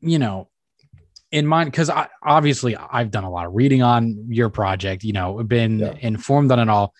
you 0.00 0.18
know 0.18 0.50
in 1.32 1.46
mind 1.46 1.70
because 1.70 1.90
I 1.90 2.08
obviously 2.22 2.76
I've 2.76 3.10
done 3.10 3.24
a 3.24 3.30
lot 3.30 3.46
of 3.46 3.54
reading 3.54 3.82
on 3.82 4.26
your 4.28 4.48
project, 4.48 5.04
you 5.04 5.12
know, 5.12 5.42
been 5.42 5.78
yeah. 5.78 5.94
informed 6.00 6.50
on 6.50 6.58
it 6.58 6.68
all. 6.68 6.94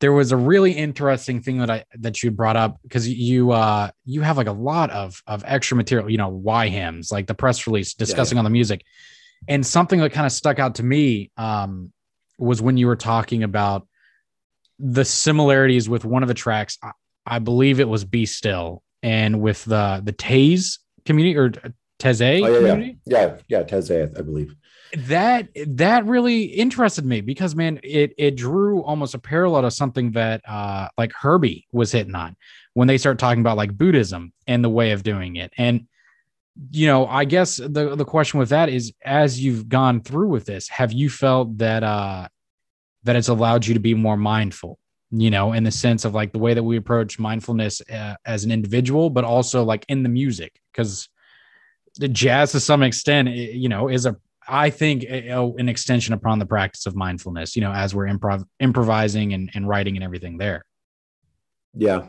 There 0.00 0.12
was 0.12 0.32
a 0.32 0.36
really 0.36 0.72
interesting 0.72 1.40
thing 1.40 1.58
that 1.58 1.70
I 1.70 1.84
that 1.98 2.22
you 2.22 2.30
brought 2.30 2.56
up 2.56 2.78
because 2.82 3.08
you 3.08 3.52
uh 3.52 3.90
you 4.04 4.22
have 4.22 4.36
like 4.36 4.48
a 4.48 4.52
lot 4.52 4.90
of 4.90 5.22
of 5.26 5.42
extra 5.46 5.76
material, 5.76 6.10
you 6.10 6.18
know, 6.18 6.28
why 6.28 6.68
hymns, 6.68 7.10
like 7.10 7.26
the 7.26 7.34
press 7.34 7.66
release 7.66 7.94
discussing 7.94 8.36
yeah, 8.36 8.40
yeah. 8.40 8.40
on 8.40 8.44
the 8.44 8.50
music. 8.50 8.84
And 9.48 9.64
something 9.64 10.00
that 10.00 10.12
kind 10.12 10.26
of 10.26 10.32
stuck 10.32 10.58
out 10.58 10.76
to 10.76 10.82
me 10.82 11.30
um 11.36 11.92
was 12.38 12.60
when 12.60 12.76
you 12.76 12.86
were 12.86 12.96
talking 12.96 13.42
about 13.42 13.86
the 14.78 15.04
similarities 15.04 15.88
with 15.88 16.04
one 16.04 16.22
of 16.22 16.28
the 16.28 16.34
tracks. 16.34 16.78
I, 16.82 16.92
I 17.26 17.38
believe 17.38 17.80
it 17.80 17.88
was 17.88 18.04
Be 18.04 18.26
Still 18.26 18.82
and 19.02 19.40
with 19.40 19.64
the 19.64 20.00
the 20.04 20.12
Taze 20.12 20.78
community 21.04 21.36
or 21.36 21.50
Taizé 21.98 22.42
oh, 22.42 22.48
yeah, 22.48 22.56
community? 22.56 22.98
Yeah, 23.06 23.36
yeah, 23.48 23.60
yeah 23.60 23.62
Taizé, 23.62 24.18
I 24.18 24.22
believe. 24.22 24.54
That 24.96 25.48
that 25.66 26.06
really 26.06 26.44
interested 26.44 27.04
me 27.04 27.20
because 27.20 27.54
man, 27.54 27.80
it 27.82 28.14
it 28.18 28.36
drew 28.36 28.82
almost 28.82 29.14
a 29.14 29.18
parallel 29.18 29.62
to 29.62 29.70
something 29.70 30.12
that 30.12 30.42
uh 30.48 30.88
like 30.96 31.12
Herbie 31.12 31.66
was 31.72 31.92
hitting 31.92 32.14
on 32.14 32.36
when 32.74 32.88
they 32.88 32.98
start 32.98 33.18
talking 33.18 33.40
about 33.40 33.56
like 33.56 33.76
Buddhism 33.76 34.32
and 34.46 34.62
the 34.62 34.68
way 34.68 34.92
of 34.92 35.02
doing 35.02 35.36
it. 35.36 35.52
And 35.56 35.86
you 36.70 36.86
know, 36.86 37.06
I 37.06 37.24
guess 37.24 37.56
the 37.56 37.94
the 37.96 38.04
question 38.04 38.38
with 38.38 38.48
that 38.50 38.68
is 38.68 38.92
as 39.04 39.40
you've 39.40 39.68
gone 39.68 40.00
through 40.00 40.28
with 40.28 40.46
this, 40.46 40.68
have 40.68 40.92
you 40.92 41.10
felt 41.10 41.58
that 41.58 41.82
uh 41.82 42.28
that 43.04 43.16
it's 43.16 43.28
allowed 43.28 43.66
you 43.66 43.74
to 43.74 43.80
be 43.80 43.94
more 43.94 44.16
mindful 44.16 44.78
you 45.10 45.30
know, 45.30 45.52
in 45.52 45.64
the 45.64 45.70
sense 45.70 46.04
of 46.04 46.14
like 46.14 46.32
the 46.32 46.38
way 46.38 46.54
that 46.54 46.62
we 46.62 46.76
approach 46.76 47.18
mindfulness 47.18 47.80
uh, 47.90 48.14
as 48.24 48.44
an 48.44 48.50
individual, 48.50 49.08
but 49.08 49.24
also 49.24 49.62
like 49.62 49.84
in 49.88 50.02
the 50.02 50.08
music, 50.08 50.60
because 50.72 51.08
the 51.96 52.08
jazz 52.08 52.52
to 52.52 52.60
some 52.60 52.82
extent, 52.82 53.28
you 53.28 53.68
know, 53.68 53.88
is 53.88 54.06
a 54.06 54.16
I 54.48 54.70
think 54.70 55.02
a, 55.04 55.28
a, 55.30 55.44
an 55.44 55.68
extension 55.68 56.14
upon 56.14 56.38
the 56.38 56.46
practice 56.46 56.86
of 56.86 56.94
mindfulness, 56.94 57.56
you 57.56 57.62
know, 57.62 57.72
as 57.72 57.94
we're 57.94 58.06
improv 58.06 58.44
improvising 58.60 59.32
and, 59.32 59.50
and 59.54 59.68
writing 59.68 59.96
and 59.96 60.04
everything 60.04 60.38
there. 60.38 60.64
Yeah, 61.74 62.08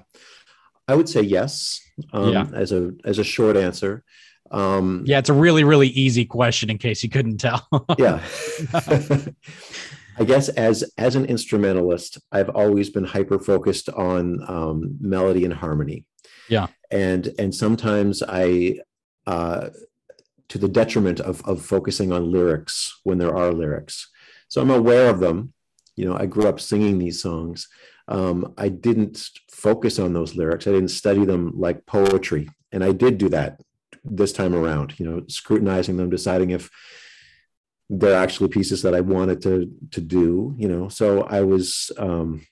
I 0.88 0.96
would 0.96 1.10
say 1.10 1.22
yes. 1.22 1.82
Um, 2.14 2.34
yeah. 2.34 2.48
As 2.54 2.72
a 2.72 2.92
as 3.06 3.20
a 3.20 3.24
short 3.24 3.58
answer. 3.58 4.04
Um, 4.52 5.04
yeah, 5.06 5.20
it's 5.20 5.30
a 5.30 5.34
really 5.34 5.64
really 5.64 5.90
easy 5.90 6.26
question 6.26 6.70
in 6.70 6.78
case 6.78 7.04
you 7.04 7.10
couldn't 7.10 7.38
tell. 7.38 7.68
yeah. 7.98 8.22
I 10.20 10.24
guess 10.24 10.50
as 10.50 10.84
as 10.98 11.16
an 11.16 11.26
instrumentalist, 11.26 12.18
I've 12.32 12.50
always 12.50 12.90
been 12.90 13.04
hyper 13.04 13.40
focused 13.40 13.90
on 13.90 14.44
um, 14.48 14.98
melody 15.00 15.46
and 15.46 15.54
harmony. 15.54 16.06
Yeah, 16.50 16.68
and 16.90 17.30
and 17.38 17.54
sometimes 17.54 18.24
I 18.28 18.80
uh, 19.28 19.70
to 20.50 20.58
the 20.58 20.70
detriment 20.70 21.20
of, 21.20 21.42
of 21.46 21.62
focusing 21.62 22.12
on 22.12 22.32
lyrics 22.32 23.00
when 23.04 23.18
there 23.18 23.36
are 23.36 23.52
lyrics. 23.52 24.10
So 24.48 24.62
I'm 24.62 24.72
aware 24.72 25.10
of 25.10 25.20
them. 25.20 25.54
You 25.96 26.06
know, 26.06 26.18
I 26.18 26.26
grew 26.26 26.48
up 26.48 26.60
singing 26.60 26.98
these 26.98 27.22
songs. 27.22 27.68
Um, 28.08 28.54
I 28.58 28.70
didn't 28.70 29.30
focus 29.52 30.00
on 30.00 30.14
those 30.14 30.36
lyrics. 30.36 30.68
I 30.68 30.72
didn't 30.72 30.90
study 30.90 31.26
them 31.26 31.52
like 31.56 31.86
poetry. 31.86 32.50
And 32.72 32.84
I 32.84 32.92
did 32.92 33.18
do 33.18 33.30
that 33.30 33.60
this 34.10 34.34
time 34.34 34.56
around, 34.56 35.00
you 35.00 35.06
know, 35.06 35.24
scrutinizing 35.28 35.98
them, 35.98 36.10
deciding 36.10 36.52
if 36.52 36.70
they're 37.90 38.22
actually 38.22 38.50
pieces 38.50 38.82
that 38.82 38.94
I 38.94 39.02
wanted 39.02 39.42
to, 39.44 39.72
to 39.92 40.02
do, 40.02 40.56
you 40.58 40.68
know. 40.68 40.90
So 40.90 41.24
I 41.24 41.42
was 41.42 41.92
um, 41.98 42.46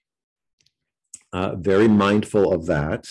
uh, 1.34 1.56
very 1.56 1.88
mindful 1.88 2.54
of 2.54 2.66
that. 2.68 3.06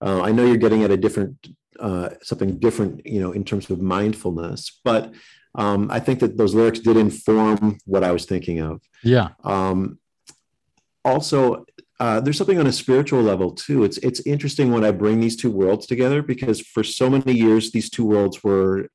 Uh, 0.00 0.22
I 0.22 0.32
know 0.32 0.46
you're 0.46 0.56
getting 0.56 0.82
at 0.82 0.90
a 0.90 0.96
different 0.96 1.48
uh, 1.78 2.10
something 2.22 2.58
different, 2.58 3.06
you 3.06 3.20
know, 3.20 3.32
in 3.32 3.44
terms 3.44 3.70
of 3.70 3.80
mindfulness. 3.80 4.80
But 4.84 5.14
um, 5.54 5.90
I 5.90 5.98
think 5.98 6.20
that 6.20 6.36
those 6.36 6.54
lyrics 6.54 6.80
did 6.80 6.96
inform 6.96 7.78
what 7.86 8.04
I 8.04 8.12
was 8.12 8.26
thinking 8.26 8.60
of. 8.60 8.82
Yeah. 9.02 9.28
Um, 9.44 9.98
also, 11.04 11.64
uh, 12.00 12.18
there's 12.20 12.38
something 12.38 12.58
on 12.58 12.66
a 12.66 12.72
spiritual 12.72 13.22
level 13.22 13.52
too. 13.52 13.84
It's 13.84 13.98
it's 13.98 14.20
interesting 14.26 14.72
when 14.72 14.84
I 14.84 14.90
bring 14.90 15.20
these 15.20 15.36
two 15.36 15.50
worlds 15.50 15.86
together 15.86 16.22
because 16.22 16.60
for 16.60 16.82
so 16.82 17.08
many 17.08 17.32
years 17.32 17.70
these 17.72 17.90
two 17.90 18.04
worlds 18.04 18.42
were. 18.42 18.88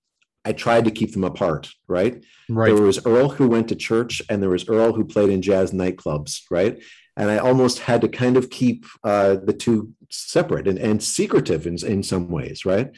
I 0.47 0.53
tried 0.53 0.85
to 0.85 0.91
keep 0.91 1.11
them 1.11 1.23
apart, 1.23 1.71
right? 1.87 2.23
Right. 2.49 2.67
There 2.67 2.83
was 2.83 3.03
Earl 3.03 3.29
who 3.29 3.47
went 3.47 3.67
to 3.69 3.75
church, 3.75 4.21
and 4.29 4.43
there 4.43 4.51
was 4.51 4.69
Earl 4.69 4.93
who 4.93 5.03
played 5.03 5.31
in 5.31 5.41
jazz 5.41 5.71
nightclubs, 5.71 6.41
right? 6.51 6.79
and 7.17 7.31
I 7.31 7.37
almost 7.37 7.79
had 7.79 8.01
to 8.01 8.07
kind 8.07 8.37
of 8.37 8.49
keep 8.49 8.85
uh, 9.03 9.37
the 9.43 9.53
two 9.53 9.93
separate 10.09 10.67
and, 10.67 10.77
and 10.77 11.01
secretive 11.01 11.65
in, 11.65 11.77
in 11.85 12.03
some 12.03 12.29
ways, 12.29 12.65
right? 12.65 12.91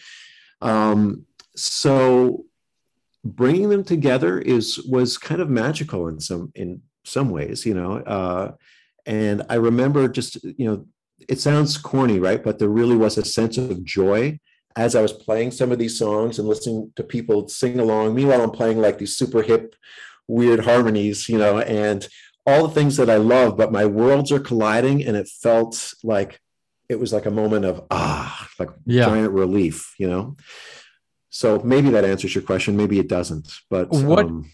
Um, 0.61 1.25
so 1.55 2.45
bringing 3.23 3.69
them 3.69 3.83
together 3.83 4.39
is 4.39 4.79
was 4.79 5.17
kind 5.17 5.41
of 5.41 5.49
magical 5.49 6.07
in 6.07 6.19
some 6.19 6.51
in 6.55 6.81
some 7.03 7.29
ways, 7.29 7.65
you 7.65 7.73
know. 7.73 7.97
Uh, 7.97 8.53
and 9.07 9.43
I 9.49 9.55
remember 9.55 10.07
just 10.07 10.43
you 10.43 10.65
know, 10.65 10.85
it 11.27 11.39
sounds 11.39 11.77
corny, 11.77 12.19
right? 12.19 12.43
But 12.43 12.59
there 12.59 12.69
really 12.69 12.95
was 12.95 13.17
a 13.17 13.25
sense 13.25 13.57
of 13.57 13.83
joy 13.83 14.39
as 14.75 14.95
I 14.95 15.01
was 15.01 15.13
playing 15.13 15.51
some 15.51 15.71
of 15.71 15.79
these 15.79 15.97
songs 15.97 16.37
and 16.37 16.47
listening 16.47 16.91
to 16.95 17.03
people 17.03 17.47
sing 17.47 17.79
along. 17.79 18.13
Meanwhile, 18.13 18.43
I'm 18.43 18.51
playing 18.51 18.79
like 18.79 18.99
these 18.99 19.17
super 19.17 19.41
hip, 19.41 19.75
weird 20.27 20.65
harmonies, 20.65 21.27
you 21.27 21.39
know, 21.39 21.59
and 21.59 22.07
all 22.45 22.67
the 22.67 22.73
things 22.73 22.95
that 22.97 23.09
I 23.09 23.17
love, 23.17 23.57
but 23.57 23.71
my 23.71 23.85
worlds 23.85 24.31
are 24.31 24.39
colliding, 24.39 25.03
and 25.03 25.17
it 25.17 25.27
felt 25.27 25.93
like 26.03 26.39
it 26.87 26.99
was 26.99 27.11
like 27.11 27.25
a 27.25 27.31
moment 27.31 27.65
of 27.65 27.85
ah, 27.91 28.47
like 28.59 28.69
yeah. 28.85 29.05
giant 29.05 29.33
relief, 29.33 29.93
you 29.97 30.07
know. 30.07 30.37
So 31.29 31.59
maybe 31.59 31.89
that 31.89 32.05
answers 32.05 32.33
your 32.33 32.43
question. 32.43 32.77
Maybe 32.77 32.99
it 32.99 33.09
doesn't. 33.09 33.51
But 33.69 33.89
what? 33.89 34.25
Um, 34.25 34.49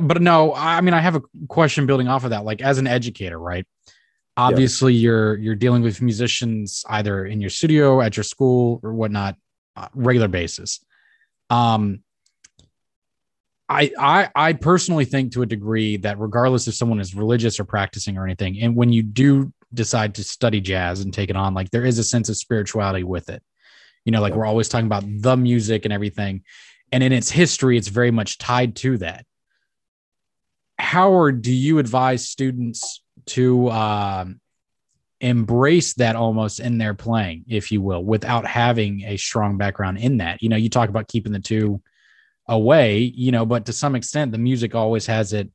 but 0.00 0.22
no, 0.22 0.54
I 0.54 0.80
mean, 0.80 0.94
I 0.94 1.00
have 1.00 1.16
a 1.16 1.22
question 1.48 1.86
building 1.86 2.08
off 2.08 2.24
of 2.24 2.30
that. 2.30 2.44
Like 2.44 2.62
as 2.62 2.78
an 2.78 2.86
educator, 2.86 3.38
right? 3.38 3.66
Obviously, 4.36 4.94
yeah. 4.94 5.00
you're 5.00 5.38
you're 5.38 5.54
dealing 5.54 5.82
with 5.82 6.00
musicians 6.00 6.84
either 6.88 7.26
in 7.26 7.40
your 7.40 7.50
studio, 7.50 8.00
at 8.00 8.16
your 8.16 8.24
school, 8.24 8.80
or 8.82 8.94
whatnot, 8.94 9.36
uh, 9.76 9.88
regular 9.94 10.28
basis. 10.28 10.84
Um, 11.50 12.02
I, 13.68 13.92
I 13.98 14.30
I 14.34 14.52
personally 14.54 15.04
think 15.04 15.32
to 15.32 15.42
a 15.42 15.46
degree 15.46 15.96
that 15.98 16.18
regardless 16.18 16.66
if 16.68 16.74
someone 16.74 17.00
is 17.00 17.14
religious 17.14 17.60
or 17.60 17.64
practicing 17.64 18.16
or 18.16 18.24
anything, 18.24 18.60
and 18.60 18.74
when 18.74 18.92
you 18.92 19.02
do 19.02 19.52
decide 19.72 20.14
to 20.16 20.24
study 20.24 20.60
jazz 20.60 21.00
and 21.00 21.12
take 21.12 21.30
it 21.30 21.36
on, 21.36 21.54
like 21.54 21.70
there 21.70 21.84
is 21.84 21.98
a 21.98 22.04
sense 22.04 22.28
of 22.28 22.36
spirituality 22.36 23.04
with 23.04 23.28
it. 23.28 23.42
You 24.04 24.12
know, 24.12 24.20
like 24.20 24.34
we're 24.34 24.46
always 24.46 24.68
talking 24.68 24.86
about 24.86 25.04
the 25.06 25.36
music 25.36 25.84
and 25.84 25.92
everything. 25.92 26.42
And 26.92 27.02
in 27.02 27.12
its 27.12 27.30
history, 27.30 27.78
it's 27.78 27.88
very 27.88 28.10
much 28.10 28.38
tied 28.38 28.76
to 28.76 28.98
that. 28.98 29.24
Howard, 30.78 31.42
do 31.42 31.52
you 31.52 31.78
advise 31.78 32.28
students 32.28 33.02
to 33.26 33.68
uh, 33.68 34.24
embrace 35.20 35.94
that 35.94 36.16
almost 36.16 36.58
in 36.58 36.78
their 36.78 36.94
playing, 36.94 37.44
if 37.48 37.70
you 37.70 37.80
will, 37.80 38.02
without 38.02 38.46
having 38.46 39.02
a 39.02 39.16
strong 39.16 39.56
background 39.56 39.98
in 39.98 40.16
that? 40.18 40.42
You 40.42 40.48
know, 40.48 40.56
you 40.56 40.68
talk 40.68 40.88
about 40.88 41.08
keeping 41.08 41.32
the 41.32 41.38
two 41.38 41.80
away, 42.48 42.98
you 42.98 43.30
know, 43.30 43.46
but 43.46 43.66
to 43.66 43.72
some 43.72 43.94
extent, 43.94 44.32
the 44.32 44.38
music 44.38 44.74
always 44.74 45.06
has 45.06 45.32
it 45.32 45.50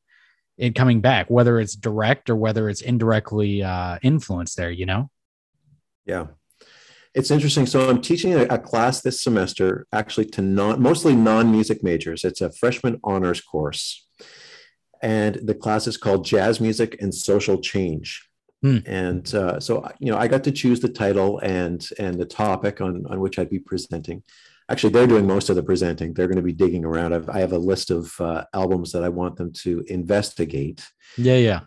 it 0.57 0.73
coming 0.73 1.01
back, 1.01 1.29
whether 1.29 1.59
it's 1.59 1.75
direct 1.75 2.29
or 2.29 2.35
whether 2.35 2.69
it's 2.69 2.81
indirectly 2.81 3.61
uh, 3.61 3.99
influenced 4.01 4.55
there, 4.55 4.71
you 4.71 4.85
know? 4.85 5.09
Yeah. 6.05 6.27
It's 7.15 7.31
interesting. 7.31 7.65
So 7.65 7.89
I'm 7.89 8.01
teaching 8.01 8.33
a, 8.33 8.43
a 8.43 8.59
class 8.59 9.01
this 9.01 9.21
semester, 9.21 9.87
actually 9.93 10.25
to 10.25 10.41
non, 10.41 10.81
mostly 10.81 11.15
non-music 11.15 11.81
majors. 11.81 12.25
It's 12.25 12.41
a 12.41 12.51
freshman 12.51 12.99
honors 13.03 13.41
course. 13.41 14.05
And 15.01 15.35
the 15.35 15.55
class 15.55 15.87
is 15.87 15.97
called 15.97 16.25
Jazz 16.25 16.59
Music 16.59 16.97
and 17.01 17.13
Social 17.13 17.59
Change. 17.61 18.27
Hmm. 18.61 18.79
And 18.85 19.33
uh, 19.33 19.59
so, 19.59 19.89
you 19.99 20.11
know, 20.11 20.17
I 20.17 20.27
got 20.27 20.43
to 20.43 20.51
choose 20.51 20.81
the 20.81 20.89
title 20.89 21.39
and 21.39 21.87
and 21.97 22.19
the 22.19 22.25
topic 22.25 22.81
on, 22.81 23.05
on 23.09 23.19
which 23.19 23.39
I'd 23.39 23.49
be 23.49 23.59
presenting 23.59 24.23
actually 24.69 24.91
they're 24.91 25.07
doing 25.07 25.27
most 25.27 25.49
of 25.49 25.55
the 25.55 25.63
presenting 25.63 26.13
they're 26.13 26.27
going 26.27 26.37
to 26.37 26.41
be 26.41 26.53
digging 26.53 26.85
around 26.85 27.13
I've, 27.13 27.29
i 27.29 27.39
have 27.39 27.51
a 27.51 27.57
list 27.57 27.91
of 27.91 28.13
uh, 28.19 28.45
albums 28.53 28.91
that 28.93 29.03
i 29.03 29.09
want 29.09 29.35
them 29.35 29.51
to 29.63 29.83
investigate 29.87 30.87
yeah 31.17 31.37
yeah 31.37 31.59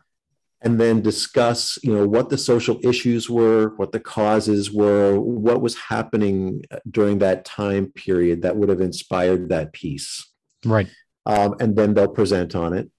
and 0.62 0.80
then 0.80 1.00
discuss 1.00 1.78
you 1.82 1.94
know 1.94 2.06
what 2.06 2.30
the 2.30 2.38
social 2.38 2.78
issues 2.82 3.30
were 3.30 3.74
what 3.76 3.92
the 3.92 4.00
causes 4.00 4.72
were 4.72 5.18
what 5.18 5.60
was 5.60 5.76
happening 5.76 6.62
uh, 6.70 6.78
during 6.90 7.18
that 7.18 7.44
time 7.44 7.86
period 7.92 8.42
that 8.42 8.56
would 8.56 8.68
have 8.68 8.80
inspired 8.80 9.48
that 9.48 9.72
piece. 9.72 10.26
Right. 10.64 10.88
Um, 11.26 11.56
and 11.60 11.76
then 11.76 11.94
they'll 11.94 12.08
present 12.08 12.54
on 12.54 12.72
it. 12.72 12.90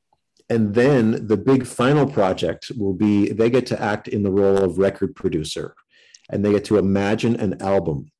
And 0.49 0.73
then 0.73 1.27
the 1.27 1.37
big 1.37 1.65
final 1.65 2.07
project 2.07 2.71
will 2.77 2.93
be 2.93 3.31
they 3.31 3.49
get 3.49 3.65
to 3.67 3.81
act 3.81 4.07
in 4.07 4.23
the 4.23 4.31
role 4.31 4.57
of 4.57 4.77
record 4.77 5.15
producer 5.15 5.75
and 6.29 6.43
they 6.43 6.51
get 6.51 6.65
to 6.65 6.77
imagine 6.77 7.35
an 7.35 7.61
album 7.61 8.11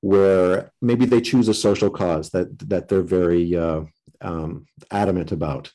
where 0.00 0.70
maybe 0.80 1.04
they 1.04 1.20
choose 1.20 1.48
a 1.48 1.54
social 1.54 1.90
cause 1.90 2.30
that 2.30 2.56
that 2.68 2.88
they're 2.88 3.02
very 3.02 3.56
uh, 3.56 3.82
um, 4.20 4.66
adamant 4.90 5.32
about 5.32 5.72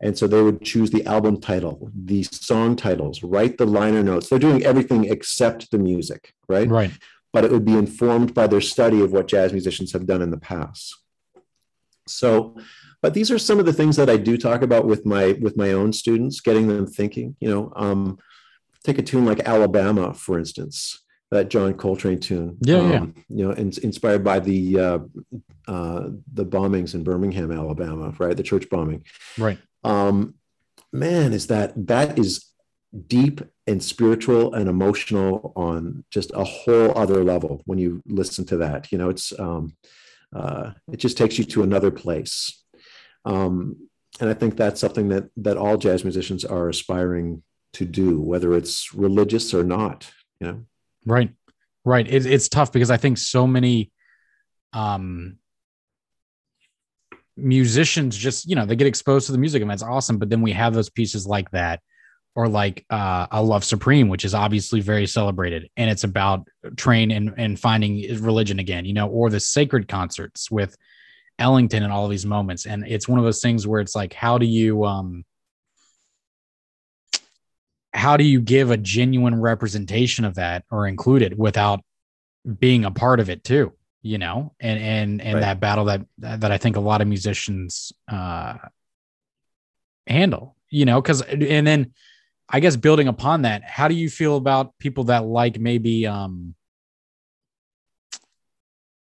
and 0.00 0.16
so 0.16 0.26
they 0.26 0.42
would 0.42 0.62
choose 0.62 0.90
the 0.90 1.04
album 1.06 1.40
title 1.40 1.90
the 1.94 2.22
song 2.22 2.76
titles 2.76 3.22
write 3.22 3.58
the 3.58 3.66
liner 3.66 4.02
notes. 4.02 4.28
They're 4.28 4.38
doing 4.38 4.64
everything 4.64 5.04
except 5.04 5.70
the 5.70 5.78
music 5.78 6.34
right? 6.48 6.68
Right. 6.68 6.92
But 7.32 7.44
it 7.44 7.52
would 7.52 7.64
be 7.64 7.76
informed 7.76 8.34
by 8.34 8.46
their 8.46 8.60
study 8.60 9.02
of 9.02 9.12
what 9.12 9.28
jazz 9.28 9.52
musicians 9.52 9.92
have 9.92 10.06
done 10.06 10.22
in 10.22 10.30
the 10.30 10.38
past. 10.38 10.96
So, 12.06 12.56
but 13.02 13.14
these 13.14 13.30
are 13.30 13.38
some 13.38 13.60
of 13.60 13.66
the 13.66 13.72
things 13.72 13.96
that 13.96 14.08
I 14.08 14.16
do 14.16 14.38
talk 14.38 14.62
about 14.62 14.86
with 14.86 15.04
my 15.04 15.32
with 15.40 15.56
my 15.56 15.72
own 15.72 15.92
students, 15.92 16.40
getting 16.40 16.68
them 16.68 16.86
thinking. 16.86 17.36
You 17.38 17.50
know, 17.50 17.72
um, 17.76 18.18
take 18.82 18.98
a 18.98 19.02
tune 19.02 19.26
like 19.26 19.40
Alabama, 19.40 20.14
for 20.14 20.38
instance, 20.38 21.04
that 21.30 21.50
John 21.50 21.74
Coltrane 21.74 22.20
tune. 22.20 22.56
Yeah, 22.60 22.78
um, 22.78 22.90
yeah. 22.90 23.22
You 23.28 23.48
know, 23.48 23.50
in, 23.52 23.72
inspired 23.82 24.24
by 24.24 24.40
the 24.40 24.78
uh, 24.78 24.98
uh, 25.66 26.08
the 26.32 26.46
bombings 26.46 26.94
in 26.94 27.04
Birmingham, 27.04 27.52
Alabama, 27.52 28.14
right? 28.18 28.36
The 28.36 28.42
church 28.42 28.68
bombing. 28.70 29.04
Right. 29.36 29.58
Um, 29.84 30.34
man, 30.92 31.32
is 31.32 31.48
that 31.48 31.72
that 31.86 32.18
is 32.18 32.46
deep 33.06 33.42
and 33.66 33.82
spiritual 33.82 34.54
and 34.54 34.68
emotional 34.68 35.52
on 35.54 36.04
just 36.10 36.32
a 36.34 36.44
whole 36.44 36.96
other 36.96 37.22
level 37.22 37.62
when 37.66 37.78
you 37.78 38.02
listen 38.06 38.46
to 38.46 38.56
that. 38.58 38.90
You 38.90 38.98
know, 38.98 39.10
it's 39.10 39.38
um, 39.38 39.76
uh, 40.34 40.72
it 40.92 40.96
just 40.96 41.18
takes 41.18 41.38
you 41.38 41.44
to 41.44 41.62
another 41.62 41.90
place. 41.90 42.64
Um, 43.24 43.88
and 44.20 44.30
I 44.30 44.34
think 44.34 44.56
that's 44.56 44.80
something 44.80 45.08
that 45.08 45.28
that 45.36 45.56
all 45.56 45.76
jazz 45.76 46.04
musicians 46.04 46.44
are 46.44 46.68
aspiring 46.68 47.42
to 47.74 47.84
do, 47.84 48.20
whether 48.20 48.54
it's 48.54 48.94
religious 48.94 49.52
or 49.52 49.62
not. 49.62 50.10
You 50.40 50.46
know, 50.46 50.64
Right. 51.06 51.30
Right. 51.84 52.06
It, 52.06 52.26
it's 52.26 52.48
tough 52.48 52.72
because 52.72 52.90
I 52.90 52.96
think 52.96 53.18
so 53.18 53.46
many 53.46 53.90
um 54.72 55.38
musicians 57.36 58.16
just, 58.16 58.48
you 58.48 58.56
know, 58.56 58.66
they 58.66 58.76
get 58.76 58.86
exposed 58.86 59.26
to 59.26 59.32
the 59.32 59.38
music 59.38 59.62
and 59.62 59.70
that's 59.70 59.82
awesome. 59.82 60.18
But 60.18 60.28
then 60.28 60.42
we 60.42 60.52
have 60.52 60.74
those 60.74 60.90
pieces 60.90 61.26
like 61.26 61.50
that, 61.52 61.80
or 62.34 62.48
like 62.48 62.84
uh 62.90 63.26
a 63.30 63.42
Love 63.42 63.64
Supreme, 63.64 64.08
which 64.08 64.24
is 64.24 64.34
obviously 64.34 64.80
very 64.80 65.06
celebrated 65.06 65.70
and 65.76 65.90
it's 65.90 66.04
about 66.04 66.48
Trane 66.74 67.16
and, 67.16 67.32
and 67.36 67.58
finding 67.58 68.22
religion 68.22 68.58
again, 68.58 68.84
you 68.84 68.92
know, 68.92 69.08
or 69.08 69.30
the 69.30 69.40
sacred 69.40 69.88
concerts 69.88 70.50
with 70.50 70.76
Ellington 71.38 71.84
and 71.84 71.92
all 71.92 72.08
these 72.08 72.26
moments. 72.26 72.66
And 72.66 72.84
it's 72.86 73.08
one 73.08 73.18
of 73.18 73.24
those 73.24 73.40
things 73.40 73.66
where 73.66 73.80
it's 73.80 73.94
like, 73.94 74.12
how 74.12 74.38
do 74.38 74.46
you 74.46 74.84
um 74.84 75.24
how 77.98 78.16
do 78.16 78.24
you 78.24 78.40
give 78.40 78.70
a 78.70 78.76
genuine 78.76 79.40
representation 79.40 80.24
of 80.24 80.36
that 80.36 80.64
or 80.70 80.86
include 80.86 81.22
it 81.22 81.36
without 81.36 81.80
being 82.58 82.84
a 82.84 82.90
part 82.90 83.20
of 83.20 83.28
it 83.28 83.44
too 83.44 83.72
you 84.00 84.16
know? 84.16 84.54
And 84.60 84.80
and 84.80 85.20
and 85.20 85.34
Right. 85.34 85.40
that 85.40 85.60
battle 85.60 85.86
that 85.86 86.02
that 86.18 86.52
i 86.52 86.56
think 86.56 86.76
a 86.76 86.80
lot 86.80 87.00
of 87.00 87.08
musicians 87.08 87.92
uh 88.10 88.54
handle 90.06 90.56
you 90.70 90.84
know? 90.84 91.02
Because 91.02 91.22
and 91.22 91.66
then 91.66 91.92
i 92.48 92.60
guess 92.60 92.76
building 92.76 93.08
upon 93.08 93.42
that 93.42 93.64
how 93.64 93.88
do 93.88 93.94
you 93.94 94.08
feel 94.08 94.36
about 94.36 94.78
people 94.78 95.04
that 95.04 95.26
like 95.26 95.58
maybe 95.58 96.06
um 96.06 96.54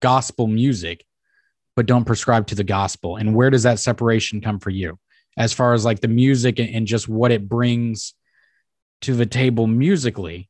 gospel 0.01 0.47
music 0.47 1.05
but 1.77 1.87
don't 1.87 2.07
prescribe 2.07 2.47
to 2.47 2.55
the 2.55 2.65
gospel? 2.65 3.17
And 3.17 3.35
where 3.35 3.51
does 3.51 3.65
that 3.65 3.79
separation 3.79 4.41
come 4.41 4.59
for 4.59 4.71
you? 4.71 4.99
As 5.37 5.53
far 5.53 5.75
as 5.75 5.85
like 5.85 6.01
the 6.01 6.09
music 6.09 6.59
and, 6.59 6.71
and 6.75 6.87
just 6.87 7.07
what 7.07 7.31
it 7.31 7.49
brings 7.49 8.15
to 9.03 9.15
the 9.15 9.27
table 9.27 9.67
musically 9.67 10.49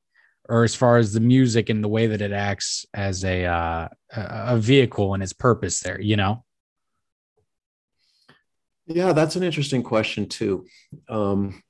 or 0.49 0.63
as 0.63 0.75
far 0.75 0.97
as 0.97 1.13
the 1.13 1.21
music 1.21 1.69
and 1.69 1.83
the 1.83 1.89
way 1.89 2.07
that 2.07 2.21
it 2.21 2.33
acts 2.33 2.87
as 2.95 3.25
a 3.25 3.45
uh, 3.45 3.89
a 4.15 4.57
vehicle 4.59 5.15
and 5.15 5.23
its 5.23 5.33
purpose 5.33 5.81
there 5.81 6.01
you 6.01 6.17
know 6.17 6.45
Yeah, 8.87 9.13
that's 9.13 9.37
an 9.37 9.43
interesting 9.43 9.83
question 9.83 10.29
too. 10.29 10.67
Um, 11.09 11.63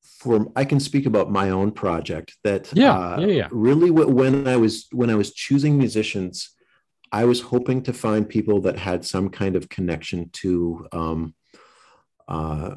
for 0.00 0.46
I 0.56 0.64
can 0.64 0.80
speak 0.80 1.06
about 1.06 1.30
my 1.30 1.50
own 1.50 1.72
project 1.72 2.36
that 2.44 2.72
Yeah, 2.72 2.94
uh, 2.98 3.20
yeah, 3.20 3.26
yeah. 3.26 3.48
really 3.50 3.90
when 3.90 4.46
I 4.46 4.56
was 4.56 4.86
when 4.92 5.10
I 5.10 5.16
was 5.16 5.34
choosing 5.34 5.76
musicians, 5.76 6.54
I 7.12 7.24
was 7.24 7.40
hoping 7.40 7.82
to 7.82 7.92
find 7.92 8.28
people 8.28 8.60
that 8.62 8.78
had 8.78 9.04
some 9.04 9.28
kind 9.28 9.56
of 9.56 9.68
connection 9.68 10.30
to 10.42 10.86
um, 10.92 11.34
uh, 12.28 12.76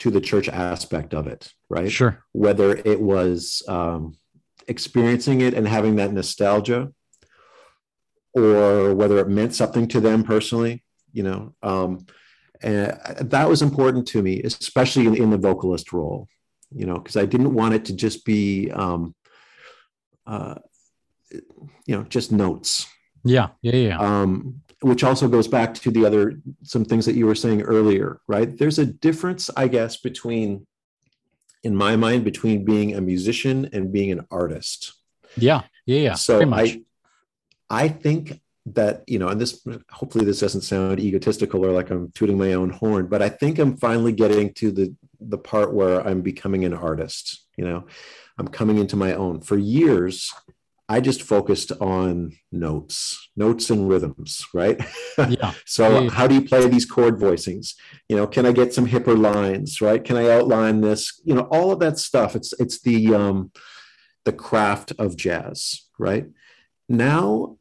to 0.00 0.10
the 0.10 0.20
church 0.20 0.48
aspect 0.48 1.14
of 1.14 1.26
it, 1.26 1.52
right? 1.68 1.90
sure 1.90 2.24
Whether 2.32 2.76
it 2.76 3.00
was 3.00 3.62
um, 3.68 4.16
experiencing 4.66 5.40
it 5.40 5.54
and 5.54 5.66
having 5.66 5.96
that 5.96 6.12
nostalgia, 6.12 6.92
or 8.34 8.94
whether 8.94 9.18
it 9.18 9.28
meant 9.28 9.54
something 9.54 9.88
to 9.88 10.00
them 10.00 10.22
personally, 10.22 10.84
you 11.12 11.22
know. 11.22 11.54
Um, 11.62 12.06
and 12.62 12.98
that 13.20 13.48
was 13.48 13.62
important 13.62 14.06
to 14.08 14.22
me, 14.22 14.42
especially 14.42 15.06
in, 15.06 15.16
in 15.16 15.30
the 15.30 15.38
vocalist 15.38 15.92
role, 15.92 16.28
you 16.70 16.86
know, 16.86 16.94
because 16.94 17.16
I 17.16 17.24
didn't 17.24 17.54
want 17.54 17.74
it 17.74 17.84
to 17.86 17.94
just 17.94 18.24
be, 18.24 18.70
um, 18.70 19.14
uh, 20.26 20.56
you 21.30 21.96
know, 21.96 22.02
just 22.04 22.32
notes. 22.32 22.86
yeah 23.24 23.48
yeah 23.62 23.76
yeah 23.76 23.98
Um, 23.98 24.62
which 24.80 25.02
also 25.02 25.28
goes 25.28 25.48
back 25.48 25.74
to 25.74 25.90
the 25.90 26.06
other 26.06 26.40
some 26.62 26.84
things 26.84 27.04
that 27.06 27.16
you 27.16 27.26
were 27.26 27.34
saying 27.34 27.62
earlier, 27.62 28.20
right? 28.28 28.56
There's 28.56 28.78
a 28.78 28.86
difference, 28.86 29.50
I 29.56 29.68
guess, 29.68 29.96
between, 29.96 30.66
in 31.64 31.74
my 31.74 31.96
mind, 31.96 32.24
between 32.24 32.64
being 32.64 32.94
a 32.94 33.00
musician 33.00 33.68
and 33.72 33.92
being 33.92 34.12
an 34.12 34.26
artist 34.30 34.94
yeah 35.36 35.62
yeah 35.86 36.00
yeah 36.00 36.14
so. 36.14 36.52
I, 36.52 36.82
I 37.70 37.88
think 37.88 38.40
that 38.66 39.02
you 39.06 39.18
know, 39.18 39.28
and 39.28 39.40
this 39.40 39.66
hopefully 39.90 40.24
this 40.24 40.40
doesn't 40.40 40.62
sound 40.62 41.00
egotistical 41.00 41.64
or 41.64 41.72
like 41.72 41.90
I'm 41.90 42.10
tooting 42.12 42.38
my 42.38 42.52
own 42.54 42.70
horn, 42.70 43.06
but 43.06 43.22
I 43.22 43.28
think 43.28 43.58
I'm 43.58 43.76
finally 43.76 44.12
getting 44.12 44.52
to 44.54 44.70
the 44.70 44.94
the 45.20 45.38
part 45.38 45.72
where 45.72 46.06
I'm 46.06 46.22
becoming 46.22 46.64
an 46.64 46.74
artist. 46.74 47.46
You 47.56 47.64
know, 47.64 47.86
I'm 48.38 48.48
coming 48.48 48.78
into 48.78 48.96
my 48.96 49.14
own. 49.14 49.40
For 49.40 49.56
years, 49.56 50.32
I 50.88 51.00
just 51.00 51.22
focused 51.22 51.70
on 51.80 52.32
notes, 52.50 53.28
notes 53.36 53.68
and 53.68 53.88
rhythms, 53.88 54.46
right? 54.54 54.80
yeah 55.28 55.52
So 55.66 56.04
Yeah, 56.04 56.10
how 56.10 56.26
do 56.26 56.34
you 56.34 56.42
play 56.42 56.66
these 56.66 56.86
chord 56.86 57.18
voicings? 57.18 57.74
You 58.08 58.16
know, 58.16 58.26
can 58.26 58.46
I 58.46 58.52
get 58.52 58.72
some 58.72 58.86
hipper 58.86 59.18
lines, 59.18 59.80
right? 59.82 60.02
Can 60.02 60.16
I 60.16 60.30
outline 60.30 60.80
this? 60.80 61.20
You 61.24 61.34
know, 61.34 61.46
all 61.50 61.70
of 61.70 61.80
that 61.80 61.98
stuff. 61.98 62.34
It's 62.34 62.54
it's 62.58 62.80
the 62.80 63.14
um 63.14 63.52
the 64.24 64.32
craft 64.32 64.92
of 64.98 65.16
jazz, 65.16 65.82
right? 65.98 66.26
Now 66.88 67.58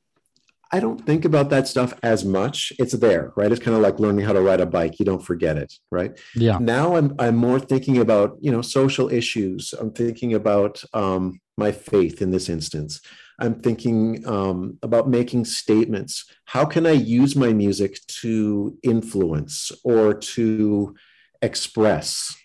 I 0.71 0.79
don't 0.79 1.05
think 1.05 1.23
about 1.25 1.49
that 1.49 1.67
stuff 1.67 1.93
as 2.03 2.25
much. 2.25 2.73
It's 2.77 2.93
there, 2.93 3.31
right? 3.37 3.51
It's 3.51 3.63
kind 3.63 3.75
of 3.75 3.81
like 3.81 3.99
learning 3.99 4.25
how 4.25 4.33
to 4.33 4.41
ride 4.41 4.59
a 4.59 4.65
bike. 4.65 4.99
You 4.99 5.05
don't 5.05 5.23
forget 5.23 5.57
it, 5.57 5.73
right? 5.91 6.17
yeah 6.35 6.57
Now 6.59 6.95
I'm 6.95 7.15
I'm 7.19 7.35
more 7.35 7.59
thinking 7.59 7.97
about, 7.97 8.37
you 8.41 8.51
know, 8.51 8.61
social 8.61 9.09
issues. 9.09 9.73
I'm 9.73 9.91
thinking 9.91 10.33
about 10.33 10.83
um 10.93 11.39
my 11.57 11.71
faith 11.71 12.21
in 12.21 12.31
this 12.31 12.49
instance. 12.49 13.01
I'm 13.39 13.61
thinking 13.61 14.27
um, 14.27 14.77
about 14.81 15.09
making 15.09 15.45
statements. 15.45 16.25
How 16.45 16.65
can 16.65 16.85
I 16.85 16.91
use 16.91 17.35
my 17.35 17.53
music 17.53 17.99
to 18.21 18.77
influence 18.83 19.71
or 19.83 20.13
to 20.13 20.95
express? 21.41 22.35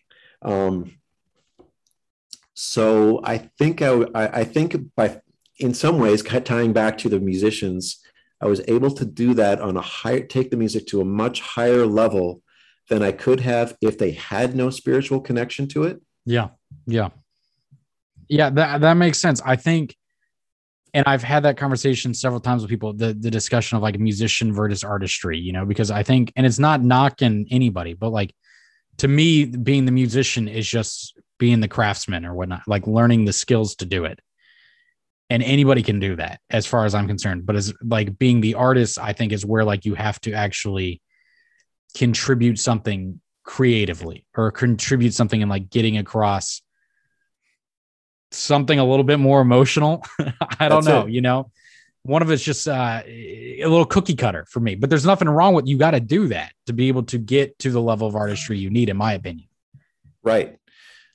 Um, 0.43 0.99
so 2.55 3.21
I 3.25 3.39
think 3.59 3.81
I, 3.83 4.05
I 4.15 4.45
think 4.45 4.95
by 4.95 5.21
in 5.59 5.75
some 5.75 5.99
ways 5.99 6.23
tying 6.23 6.73
back 6.73 6.99
to 6.99 7.09
the 7.09 7.21
musicians, 7.21 8.01
I 8.41 8.47
was 8.47 8.61
able 8.69 8.91
to 8.91 9.05
do 9.05 9.35
that 9.35 9.61
on 9.61 9.77
a 9.77 9.81
higher 9.81 10.21
take 10.21 10.51
the 10.51 10.57
music 10.57 10.87
to 10.89 11.01
a 11.01 11.05
much 11.05 11.41
higher 11.41 11.87
level 11.87 12.43
than 12.89 13.03
I 13.03 13.13
could 13.13 13.41
have 13.41 13.77
if 13.81 13.97
they 13.97 14.11
had 14.11 14.55
no 14.57 14.71
spiritual 14.71 15.21
connection 15.21 15.69
to 15.69 15.85
it. 15.85 16.03
Yeah. 16.27 16.49
Yeah. 16.87 17.11
Yeah, 18.29 18.51
that 18.51 18.81
that 18.81 18.95
makes 18.95 19.21
sense. 19.21 19.41
I 19.45 19.57
think 19.57 19.97
and 20.95 21.05
I've 21.07 21.23
had 21.23 21.45
that 21.45 21.57
conversation 21.57 22.13
several 22.13 22.41
times 22.41 22.63
with 22.63 22.71
people, 22.71 22.93
the 22.93 23.15
the 23.15 23.31
discussion 23.31 23.77
of 23.77 23.83
like 23.83 23.99
musician 23.99 24.53
versus 24.53 24.85
artistry, 24.85 25.39
you 25.39 25.53
know, 25.53 25.65
because 25.65 25.91
I 25.91 26.03
think 26.03 26.33
and 26.37 26.47
it's 26.47 26.59
not 26.59 26.83
knocking 26.83 27.47
anybody, 27.51 27.95
but 27.95 28.11
like 28.11 28.35
to 28.99 29.09
me, 29.09 29.47
being 29.47 29.87
the 29.87 29.93
musician 29.93 30.49
is 30.49 30.69
just 30.69 31.19
being 31.39 31.61
the 31.61 31.69
craftsman 31.69 32.25
or 32.25 32.35
whatnot, 32.35 32.63
like 32.67 32.87
learning 32.87 33.25
the 33.25 33.33
skills 33.33 33.75
to 33.77 33.87
do 33.87 34.05
it. 34.05 34.21
And 35.31 35.43
anybody 35.43 35.83
can 35.83 35.99
do 35.99 36.17
that 36.17 36.41
as 36.51 36.67
far 36.67 36.85
as 36.85 36.95
I'm 36.95 37.07
concerned. 37.09 37.47
But 37.47 37.57
as 37.57 37.73
like 37.83 38.19
being 38.19 38.43
the 38.43 38.55
artist, 38.55 38.99
I 38.99 39.15
think 39.15 39.33
is 39.33 39.47
where 39.47 39.65
like 39.65 39.87
you 39.87 39.95
have 39.95 40.21
to 40.21 40.33
actually 40.33 41.01
contribute 41.97 42.59
something 42.59 43.21
creatively 43.45 44.27
or 44.37 44.51
contribute 44.51 45.15
something 45.15 45.41
in 45.41 45.49
like 45.49 45.71
getting 45.71 45.97
across 45.97 46.61
something 48.35 48.79
a 48.79 48.85
little 48.85 49.05
bit 49.05 49.19
more 49.19 49.41
emotional. 49.41 50.05
I 50.59 50.69
don't 50.69 50.85
That's 50.85 50.87
know, 50.87 51.07
it. 51.07 51.11
you 51.13 51.21
know. 51.21 51.51
One 52.05 52.21
of 52.21 52.31
it's 52.33 52.43
just 52.43 52.67
uh, 52.67 53.03
a 53.07 53.63
little 53.65 53.85
cookie 53.87 54.17
cutter 54.17 54.45
for 54.51 54.59
me, 54.59 54.75
but 54.75 54.91
there's 54.91 55.07
nothing 55.07 55.29
wrong 55.29 55.55
with 55.55 55.69
you 55.69 55.79
got 55.79 55.93
to 55.93 56.01
do 56.01 56.27
that 56.29 56.53
to 56.67 56.73
be 56.73 56.89
able 56.89 57.05
to 57.05 57.19
get 57.19 57.57
to 57.61 57.71
the 57.71 57.81
level 57.81 58.09
of 58.09 58.17
artistry 58.17 58.59
you 58.59 58.71
need, 58.71 58.89
in 58.89 58.97
my 58.97 59.13
opinion. 59.13 59.47
Right. 60.25 60.59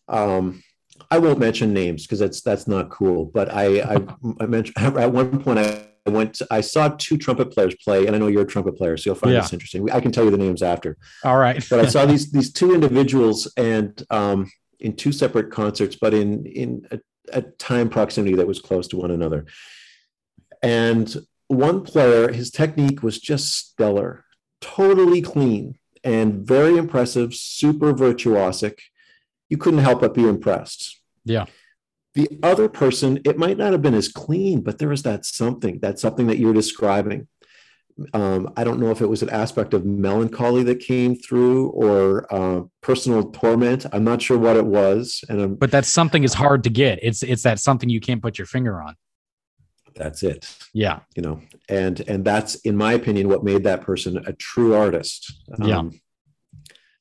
Um, 0.07 0.63
I 1.11 1.17
won't 1.19 1.39
mention 1.39 1.73
names 1.73 2.03
because 2.05 2.19
that's 2.19 2.41
that's 2.41 2.67
not 2.67 2.89
cool. 2.89 3.25
But 3.25 3.53
I 3.53 3.81
I, 3.81 3.97
I 4.39 4.45
mentioned 4.45 4.77
at 4.97 5.11
one 5.11 5.41
point 5.43 5.59
I 5.59 5.87
went 6.09 6.35
to, 6.35 6.47
I 6.49 6.61
saw 6.61 6.87
two 6.97 7.17
trumpet 7.17 7.51
players 7.51 7.75
play, 7.83 8.07
and 8.07 8.15
I 8.15 8.19
know 8.19 8.27
you're 8.27 8.43
a 8.43 8.47
trumpet 8.47 8.77
player, 8.77 8.95
so 8.95 9.09
you'll 9.09 9.15
find 9.15 9.33
Yeah. 9.33 9.41
this 9.41 9.51
interesting. 9.51 9.91
I 9.91 9.99
can 9.99 10.13
tell 10.13 10.23
you 10.23 10.31
the 10.31 10.37
names 10.37 10.63
after. 10.63 10.95
All 11.25 11.37
right, 11.37 11.61
But 11.69 11.81
I 11.81 11.85
saw 11.87 12.05
these 12.05 12.31
these 12.31 12.53
two 12.53 12.73
individuals 12.73 13.51
and 13.57 14.01
um, 14.09 14.49
in 14.79 14.95
two 14.95 15.11
separate 15.11 15.51
concerts, 15.51 15.97
but 15.99 16.13
in 16.13 16.45
in 16.45 16.87
a, 16.91 16.99
a 17.31 17.41
time 17.41 17.89
proximity 17.89 18.35
that 18.35 18.47
was 18.47 18.59
close 18.59 18.87
to 18.89 18.97
one 18.97 19.11
another. 19.11 19.45
And 20.61 21.15
one 21.47 21.83
player, 21.83 22.31
his 22.31 22.51
technique 22.51 23.03
was 23.03 23.19
just 23.19 23.53
stellar. 23.53 24.25
totally 24.61 25.21
clean 25.21 25.77
and 26.03 26.45
very 26.45 26.77
impressive, 26.77 27.33
super 27.33 27.93
virtuosic. 27.93 28.79
You 29.49 29.57
couldn't 29.57 29.79
help 29.79 30.01
but 30.01 30.13
be 30.13 30.27
impressed. 30.27 30.99
Yeah. 31.25 31.45
The 32.13 32.39
other 32.41 32.67
person, 32.67 33.19
it 33.25 33.37
might 33.37 33.57
not 33.57 33.71
have 33.71 33.81
been 33.81 33.93
as 33.93 34.07
clean, 34.07 34.61
but 34.61 34.79
there 34.79 34.89
was 34.89 35.03
that 35.03 35.25
something, 35.25 35.79
that 35.79 35.99
something 35.99 36.27
that 36.27 36.39
you're 36.39 36.53
describing. 36.53 37.27
Um, 38.13 38.53
I 38.55 38.63
don't 38.63 38.79
know 38.79 38.91
if 38.91 39.01
it 39.01 39.07
was 39.07 39.23
an 39.23 39.29
aspect 39.29 39.73
of 39.73 39.85
melancholy 39.85 40.63
that 40.63 40.79
came 40.79 41.15
through 41.15 41.69
or 41.69 42.31
uh, 42.33 42.61
personal 42.81 43.31
torment. 43.31 43.85
I'm 43.91 44.03
not 44.03 44.21
sure 44.21 44.37
what 44.37 44.55
it 44.55 44.65
was, 44.65 45.23
and 45.29 45.41
I'm, 45.41 45.55
but 45.55 45.71
that 45.71 45.85
something 45.85 46.23
is 46.23 46.35
hard 46.35 46.63
to 46.65 46.69
get. 46.69 46.99
It's 47.01 47.23
it's 47.23 47.43
that 47.43 47.59
something 47.59 47.89
you 47.89 47.99
can't 47.99 48.21
put 48.21 48.37
your 48.37 48.45
finger 48.45 48.81
on. 48.81 48.95
That's 49.95 50.21
it. 50.21 50.55
Yeah, 50.73 50.99
you 51.15 51.23
know, 51.23 51.41
and 51.69 51.99
and 52.07 52.23
that's 52.23 52.55
in 52.55 52.77
my 52.77 52.93
opinion 52.93 53.29
what 53.29 53.43
made 53.43 53.63
that 53.63 53.81
person 53.81 54.23
a 54.25 54.33
true 54.33 54.75
artist. 54.75 55.33
Um, 55.59 55.67
yeah. 55.67 55.83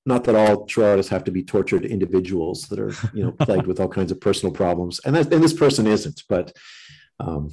Not 0.07 0.23
that 0.25 0.37
all 0.37 0.67
true 0.67 0.85
artists 0.85 1.11
have 1.11 1.25
to 1.25 1.33
be 1.33 1.43
tortured 1.43 1.85
individuals 1.85 2.63
that 2.69 2.79
are 2.79 2.93
you 3.13 3.25
know 3.25 3.33
plagued 3.41 3.67
with 3.67 3.81
all 3.81 3.89
kinds 3.89 4.13
of 4.13 4.21
personal 4.21 4.53
problems, 4.53 4.99
and 5.05 5.15
that, 5.15 5.33
and 5.33 5.45
this 5.45 5.55
person 5.55 5.87
isn't, 5.87 6.23
but. 6.29 6.53
Um, 7.19 7.51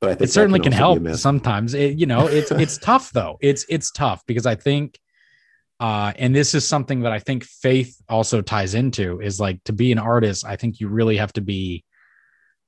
but 0.00 0.10
I 0.10 0.14
think 0.14 0.28
it 0.28 0.32
certainly 0.32 0.60
can, 0.60 0.72
can 0.72 0.78
help 0.78 1.08
sometimes. 1.16 1.74
It, 1.74 1.98
you 1.98 2.06
know, 2.06 2.26
it's 2.26 2.50
it's 2.50 2.78
tough 2.82 3.12
though. 3.12 3.38
It's 3.40 3.64
it's 3.68 3.90
tough 3.90 4.22
because 4.26 4.46
I 4.46 4.54
think, 4.54 4.98
uh, 5.80 6.12
and 6.16 6.34
this 6.34 6.54
is 6.54 6.66
something 6.66 7.00
that 7.00 7.12
I 7.12 7.18
think 7.18 7.44
faith 7.44 8.00
also 8.08 8.42
ties 8.42 8.74
into 8.74 9.20
is 9.20 9.40
like 9.40 9.62
to 9.64 9.72
be 9.72 9.92
an 9.92 9.98
artist. 9.98 10.44
I 10.44 10.56
think 10.56 10.80
you 10.80 10.88
really 10.88 11.16
have 11.16 11.32
to 11.34 11.40
be 11.40 11.84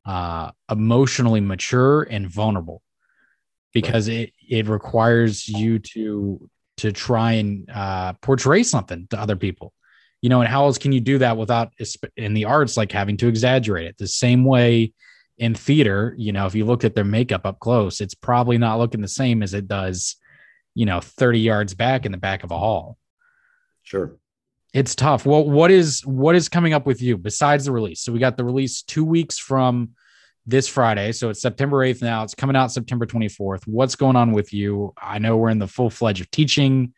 uh, 0.07 0.51
emotionally 0.71 1.41
mature 1.41 2.03
and 2.03 2.29
vulnerable 2.29 2.83
because 3.75 4.09
it 4.09 4.33
it 4.49 4.67
requires 4.67 5.49
you 5.49 5.79
to 5.81 6.49
to 6.79 6.93
try 6.93 7.33
and 7.33 7.69
uh, 7.71 8.15
portray 8.23 8.63
something 8.63 9.07
to 9.11 9.21
other 9.21 9.37
people 9.37 9.75
you 10.23 10.29
know 10.29 10.41
and 10.41 10.49
how 10.49 10.65
else 10.65 10.79
can 10.79 10.93
you 10.93 11.01
do 11.01 11.19
that 11.19 11.37
without 11.37 11.73
in 12.17 12.35
the 12.35 12.45
arts 12.45 12.77
like 12.77 12.91
having 12.93 13.17
to 13.17 13.29
exaggerate 13.29 13.87
it 13.87 13.97
the 13.99 14.09
same 14.09 14.45
way 14.45 14.93
in 15.39 15.55
theater, 15.55 16.15
you 16.19 16.33
know, 16.33 16.47
if 16.47 16.55
you 16.55 16.65
look 16.65 16.85
at 16.85 16.95
their 16.95 17.05
makeup 17.05 17.47
up 17.47 17.61
close, 17.61 18.01
it's 18.01 18.15
probably 18.15 18.59
not 18.59 18.79
looking 18.79 19.01
the 19.01 19.09
same 19.09 19.43
as 19.43 19.55
it 19.55 19.69
does, 19.69 20.17
you 20.75 20.85
know, 20.85 21.01
30 21.01 21.41
yards 21.41 21.75
back 21.75 22.05
in 22.05 22.13
the 22.13 22.19
back 22.19 22.45
of 22.45 22.51
a 22.51 22.59
hall. 22.59 22.99
Sure. 23.83 24.17
It's 24.75 24.95
tough. 24.95 25.25
Well, 25.25 25.49
what 25.49 25.71
is 25.71 26.05
what 26.05 26.35
is 26.35 26.49
coming 26.49 26.75
up 26.75 26.85
with 26.85 27.01
you 27.01 27.17
besides 27.17 27.65
the 27.65 27.73
release? 27.73 28.01
So 28.01 28.13
we 28.13 28.19
got 28.19 28.37
the 28.37 28.45
release 28.45 28.83
2 28.83 29.05
weeks 29.05 29.39
from 29.39 29.91
this 30.45 30.69
Friday. 30.69 31.13
So 31.13 31.31
it's 31.31 31.41
September 31.41 31.79
8th 31.79 32.03
now. 32.03 32.23
It's 32.23 32.35
coming 32.35 32.57
out 32.57 32.73
September 32.73 33.07
24th. 33.07 33.67
What's 33.67 33.95
going 33.95 34.17
on 34.17 34.33
with 34.33 34.53
you? 34.53 34.93
I 35.01 35.19
know 35.19 35.37
we're 35.37 35.51
in 35.51 35.59
the 35.59 35.67
full 35.67 35.91
fledged 35.91 36.21
of 36.21 36.31
teaching, 36.31 36.93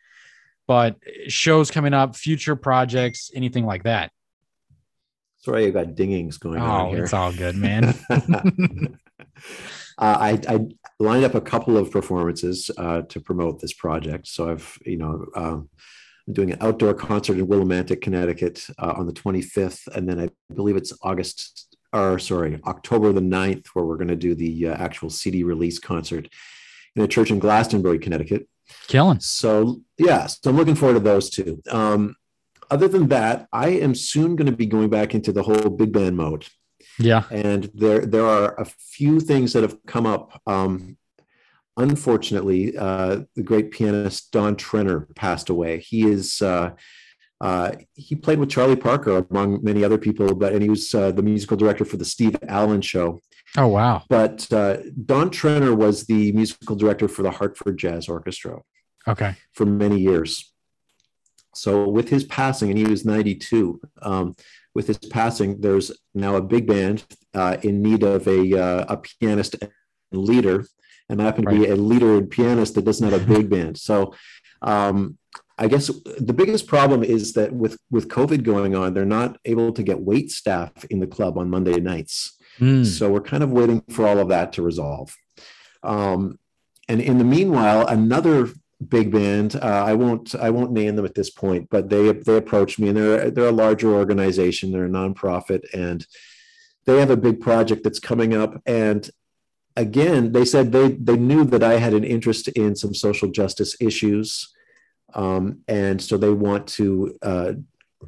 but 0.67 0.97
shows 1.27 1.71
coming 1.71 1.93
up, 1.93 2.15
future 2.15 2.55
projects, 2.55 3.31
anything 3.33 3.65
like 3.65 3.83
that. 3.83 4.11
Sorry, 5.41 5.65
I 5.65 5.69
got 5.71 5.95
dingings 5.95 6.39
going 6.39 6.59
oh, 6.59 6.65
on 6.65 6.89
here. 6.89 7.03
It's 7.03 7.13
all 7.13 7.33
good, 7.33 7.55
man. 7.55 7.95
uh, 8.09 8.93
I, 9.97 10.39
I, 10.47 10.67
lined 10.99 11.23
up 11.25 11.33
a 11.33 11.41
couple 11.41 11.77
of 11.77 11.89
performances 11.89 12.69
uh, 12.77 13.01
to 13.01 13.19
promote 13.19 13.59
this 13.59 13.73
project. 13.73 14.27
So 14.27 14.51
I've, 14.51 14.77
you 14.85 14.97
know, 14.97 15.25
um, 15.35 15.69
I'm 16.27 16.33
doing 16.33 16.51
an 16.51 16.59
outdoor 16.61 16.93
concert 16.93 17.39
in 17.39 17.47
Willimantic, 17.47 18.01
Connecticut 18.01 18.67
uh, 18.77 18.93
on 18.95 19.07
the 19.07 19.13
25th. 19.13 19.87
And 19.95 20.07
then 20.07 20.19
I 20.19 20.29
believe 20.53 20.75
it's 20.75 20.93
August, 21.01 21.75
or 21.91 22.19
sorry, 22.19 22.59
October 22.67 23.11
the 23.11 23.21
9th, 23.21 23.65
where 23.73 23.83
we're 23.83 23.97
going 23.97 24.09
to 24.09 24.15
do 24.15 24.35
the 24.35 24.67
uh, 24.67 24.75
actual 24.75 25.09
CD 25.09 25.43
release 25.43 25.79
concert 25.79 26.29
in 26.95 27.01
a 27.01 27.07
church 27.07 27.31
in 27.31 27.39
Glastonbury, 27.39 27.97
Connecticut. 27.97 28.47
Killing. 28.87 29.19
So, 29.21 29.81
yeah, 29.97 30.27
so 30.27 30.51
I'm 30.51 30.55
looking 30.55 30.75
forward 30.75 30.93
to 30.93 30.99
those 30.99 31.31
two. 31.31 31.63
Um, 31.71 32.15
other 32.71 32.87
than 32.87 33.09
that, 33.09 33.47
I 33.51 33.69
am 33.69 33.93
soon 33.93 34.35
going 34.35 34.49
to 34.49 34.55
be 34.55 34.65
going 34.65 34.89
back 34.89 35.13
into 35.13 35.31
the 35.31 35.43
whole 35.43 35.69
big 35.69 35.91
band 35.91 36.17
mode. 36.17 36.47
Yeah. 36.97 37.23
And 37.29 37.69
there 37.73 38.05
there 38.05 38.25
are 38.25 38.59
a 38.59 38.65
few 38.65 39.19
things 39.19 39.53
that 39.53 39.63
have 39.63 39.77
come 39.85 40.05
up. 40.05 40.41
Um, 40.47 40.97
unfortunately, 41.77 42.77
uh, 42.77 43.21
the 43.35 43.43
great 43.43 43.71
pianist 43.71 44.31
Don 44.31 44.55
Trenner 44.55 45.13
passed 45.15 45.49
away. 45.49 45.79
He 45.79 46.07
is 46.07 46.41
uh, 46.41 46.71
uh, 47.41 47.71
he 47.93 48.15
played 48.15 48.39
with 48.39 48.49
Charlie 48.49 48.75
Parker 48.75 49.25
among 49.29 49.63
many 49.63 49.83
other 49.83 49.97
people, 49.97 50.35
but 50.35 50.53
and 50.53 50.61
he 50.61 50.69
was 50.69 50.93
uh, 50.93 51.11
the 51.11 51.23
musical 51.23 51.57
director 51.57 51.85
for 51.85 51.97
the 51.97 52.05
Steve 52.05 52.35
Allen 52.47 52.81
Show. 52.81 53.19
Oh 53.57 53.67
wow! 53.67 54.03
But 54.09 54.51
uh, 54.53 54.77
Don 55.05 55.29
Trenner 55.29 55.75
was 55.75 56.05
the 56.05 56.31
musical 56.31 56.75
director 56.75 57.07
for 57.07 57.23
the 57.23 57.31
Hartford 57.31 57.77
Jazz 57.77 58.07
Orchestra. 58.07 58.61
Okay. 59.07 59.35
For 59.53 59.65
many 59.65 59.99
years, 59.99 60.50
so 61.53 61.87
with 61.87 62.09
his 62.09 62.23
passing, 62.23 62.69
and 62.69 62.77
he 62.77 62.85
was 62.85 63.05
92. 63.05 63.81
Um, 64.01 64.35
with 64.73 64.87
his 64.87 64.97
passing, 64.97 65.59
there's 65.59 65.91
now 66.13 66.35
a 66.35 66.41
big 66.41 66.65
band 66.65 67.03
uh, 67.33 67.57
in 67.61 67.81
need 67.81 68.03
of 68.03 68.27
a, 68.27 68.57
uh, 68.57 68.85
a 68.87 68.97
pianist 68.97 69.55
and 69.61 69.71
leader, 70.11 70.65
and 71.09 71.21
I 71.21 71.25
happen 71.25 71.45
to 71.45 71.51
be 71.51 71.67
a 71.67 71.75
leader 71.75 72.17
and 72.17 72.29
pianist 72.29 72.75
that 72.75 72.85
doesn't 72.85 73.09
have 73.09 73.21
a 73.21 73.25
big 73.25 73.49
band. 73.49 73.77
So 73.77 74.13
um, 74.61 75.17
I 75.57 75.67
guess 75.67 75.87
the 75.87 76.33
biggest 76.33 76.67
problem 76.67 77.03
is 77.03 77.33
that 77.33 77.53
with 77.53 77.77
with 77.89 78.07
COVID 78.07 78.43
going 78.43 78.75
on, 78.75 78.93
they're 78.93 79.05
not 79.05 79.37
able 79.45 79.71
to 79.73 79.83
get 79.83 79.99
wait 79.99 80.31
staff 80.31 80.71
in 80.89 80.99
the 80.99 81.07
club 81.07 81.37
on 81.37 81.49
Monday 81.49 81.79
nights. 81.79 82.37
Mm. 82.59 82.85
So 82.85 83.11
we're 83.11 83.21
kind 83.21 83.43
of 83.43 83.51
waiting 83.51 83.83
for 83.89 84.07
all 84.07 84.19
of 84.19 84.29
that 84.29 84.53
to 84.53 84.61
resolve. 84.61 85.15
Um, 85.83 86.39
and 86.87 87.01
in 87.01 87.17
the 87.17 87.23
meanwhile, 87.23 87.85
another 87.87 88.49
big 88.87 89.11
band. 89.11 89.55
Uh, 89.55 89.83
I 89.85 89.93
won't 89.93 90.35
I 90.35 90.49
won't 90.49 90.71
name 90.71 90.95
them 90.95 91.05
at 91.05 91.15
this 91.15 91.29
point, 91.29 91.67
but 91.69 91.89
they 91.89 92.11
they 92.11 92.37
approached 92.37 92.79
me, 92.79 92.89
and 92.89 92.97
they're 92.97 93.31
they're 93.31 93.49
a 93.49 93.51
larger 93.51 93.93
organization. 93.93 94.71
They're 94.71 94.85
a 94.85 94.89
nonprofit, 94.89 95.61
and 95.73 96.05
they 96.85 96.99
have 96.99 97.11
a 97.11 97.17
big 97.17 97.39
project 97.39 97.83
that's 97.83 97.99
coming 97.99 98.33
up. 98.33 98.61
And 98.65 99.09
again, 99.75 100.31
they 100.31 100.45
said 100.45 100.71
they 100.71 100.89
they 100.91 101.17
knew 101.17 101.43
that 101.45 101.63
I 101.63 101.77
had 101.77 101.93
an 101.93 102.03
interest 102.03 102.47
in 102.49 102.75
some 102.75 102.93
social 102.93 103.29
justice 103.29 103.75
issues, 103.79 104.53
um, 105.13 105.59
and 105.67 106.01
so 106.01 106.17
they 106.17 106.31
want 106.31 106.67
to 106.67 107.17
uh, 107.21 107.53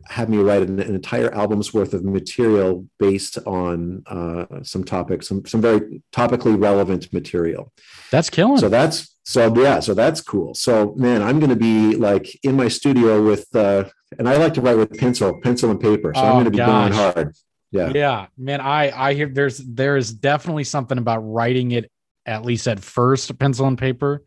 have 0.08 0.30
me 0.30 0.38
write 0.38 0.64
an, 0.64 0.80
an, 0.80 0.96
entire 0.96 1.32
album's 1.34 1.74
worth 1.74 1.94
of 1.94 2.04
material 2.04 2.88
based 2.98 3.38
on 3.46 4.04
uh, 4.08 4.46
some 4.64 4.84
topics, 4.84 5.28
some 5.28 5.46
some 5.46 5.62
very 5.62 6.02
topically 6.12 6.60
relevant 6.60 7.12
material. 7.14 7.72
That's 8.12 8.30
killing. 8.30 8.58
So 8.58 8.70
that's 8.70 9.13
so 9.24 9.54
yeah 9.56 9.80
so 9.80 9.94
that's 9.94 10.22
cool. 10.22 10.54
So 10.54 10.94
man 10.98 11.22
i'm 11.22 11.40
going 11.40 11.50
to 11.50 11.56
be 11.56 11.96
like 11.96 12.28
in 12.44 12.56
my 12.56 12.68
studio 12.68 13.24
with 13.24 13.54
uh 13.56 13.86
and 14.20 14.28
i 14.28 14.36
like 14.36 14.54
to 14.56 14.62
write 14.62 14.78
with 14.78 14.98
pencil 14.98 15.40
pencil 15.42 15.72
and 15.72 15.80
paper 15.80 16.12
so 16.14 16.22
oh, 16.22 16.26
i'm 16.26 16.34
going 16.34 16.46
to 16.46 16.52
be 16.52 16.58
gosh. 16.58 16.92
going 16.92 16.94
hard. 16.94 17.36
Yeah. 17.72 17.92
Yeah 17.96 18.28
man 18.38 18.62
i 18.62 19.10
i 19.10 19.14
hear 19.14 19.28
there's 19.28 19.58
there's 19.60 20.12
definitely 20.12 20.66
something 20.66 20.98
about 20.98 21.20
writing 21.20 21.72
it 21.72 21.90
at 22.26 22.44
least 22.46 22.68
at 22.68 22.80
first 22.80 23.38
pencil 23.40 23.68
and 23.68 23.78
paper 23.78 24.24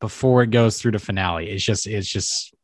before 0.00 0.42
it 0.42 0.50
goes 0.50 0.80
through 0.80 0.92
the 0.92 0.98
finale. 0.98 1.48
It's 1.50 1.64
just 1.64 1.86
it's 1.86 2.08
just 2.08 2.54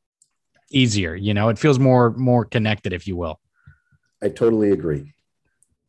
easier 0.70 1.14
you 1.14 1.34
know? 1.34 1.48
It 1.48 1.58
feels 1.58 1.78
more 1.78 2.12
more 2.12 2.44
connected 2.44 2.92
if 2.92 3.06
you 3.06 3.16
will. 3.16 3.40
I 4.22 4.28
totally 4.28 4.70
agree. 4.70 5.14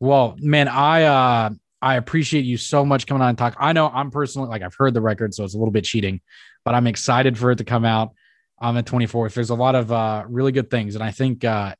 Well 0.00 0.36
man 0.40 0.66
i 0.68 1.04
uh 1.04 1.50
I 1.84 1.96
appreciate 1.96 2.46
you 2.46 2.56
so 2.56 2.82
much 2.82 3.06
coming 3.06 3.20
on 3.20 3.28
and 3.28 3.36
talk. 3.36 3.56
I 3.60 3.74
know 3.74 3.88
I'm 3.88 4.10
personally 4.10 4.48
like 4.48 4.62
I've 4.62 4.74
heard 4.74 4.94
the 4.94 5.02
record, 5.02 5.34
so 5.34 5.44
it's 5.44 5.52
a 5.52 5.58
little 5.58 5.70
bit 5.70 5.84
cheating, 5.84 6.22
but 6.64 6.74
I'm 6.74 6.86
excited 6.86 7.36
for 7.36 7.50
it 7.50 7.56
to 7.56 7.64
come 7.64 7.84
out 7.84 8.12
on 8.58 8.74
the 8.74 8.82
24th. 8.82 9.34
There's 9.34 9.50
a 9.50 9.54
lot 9.54 9.74
of 9.74 9.92
uh, 9.92 10.24
really 10.26 10.50
good 10.50 10.70
things, 10.70 10.94
and 10.94 11.04
I 11.04 11.10
think 11.10 11.44
uh, 11.44 11.74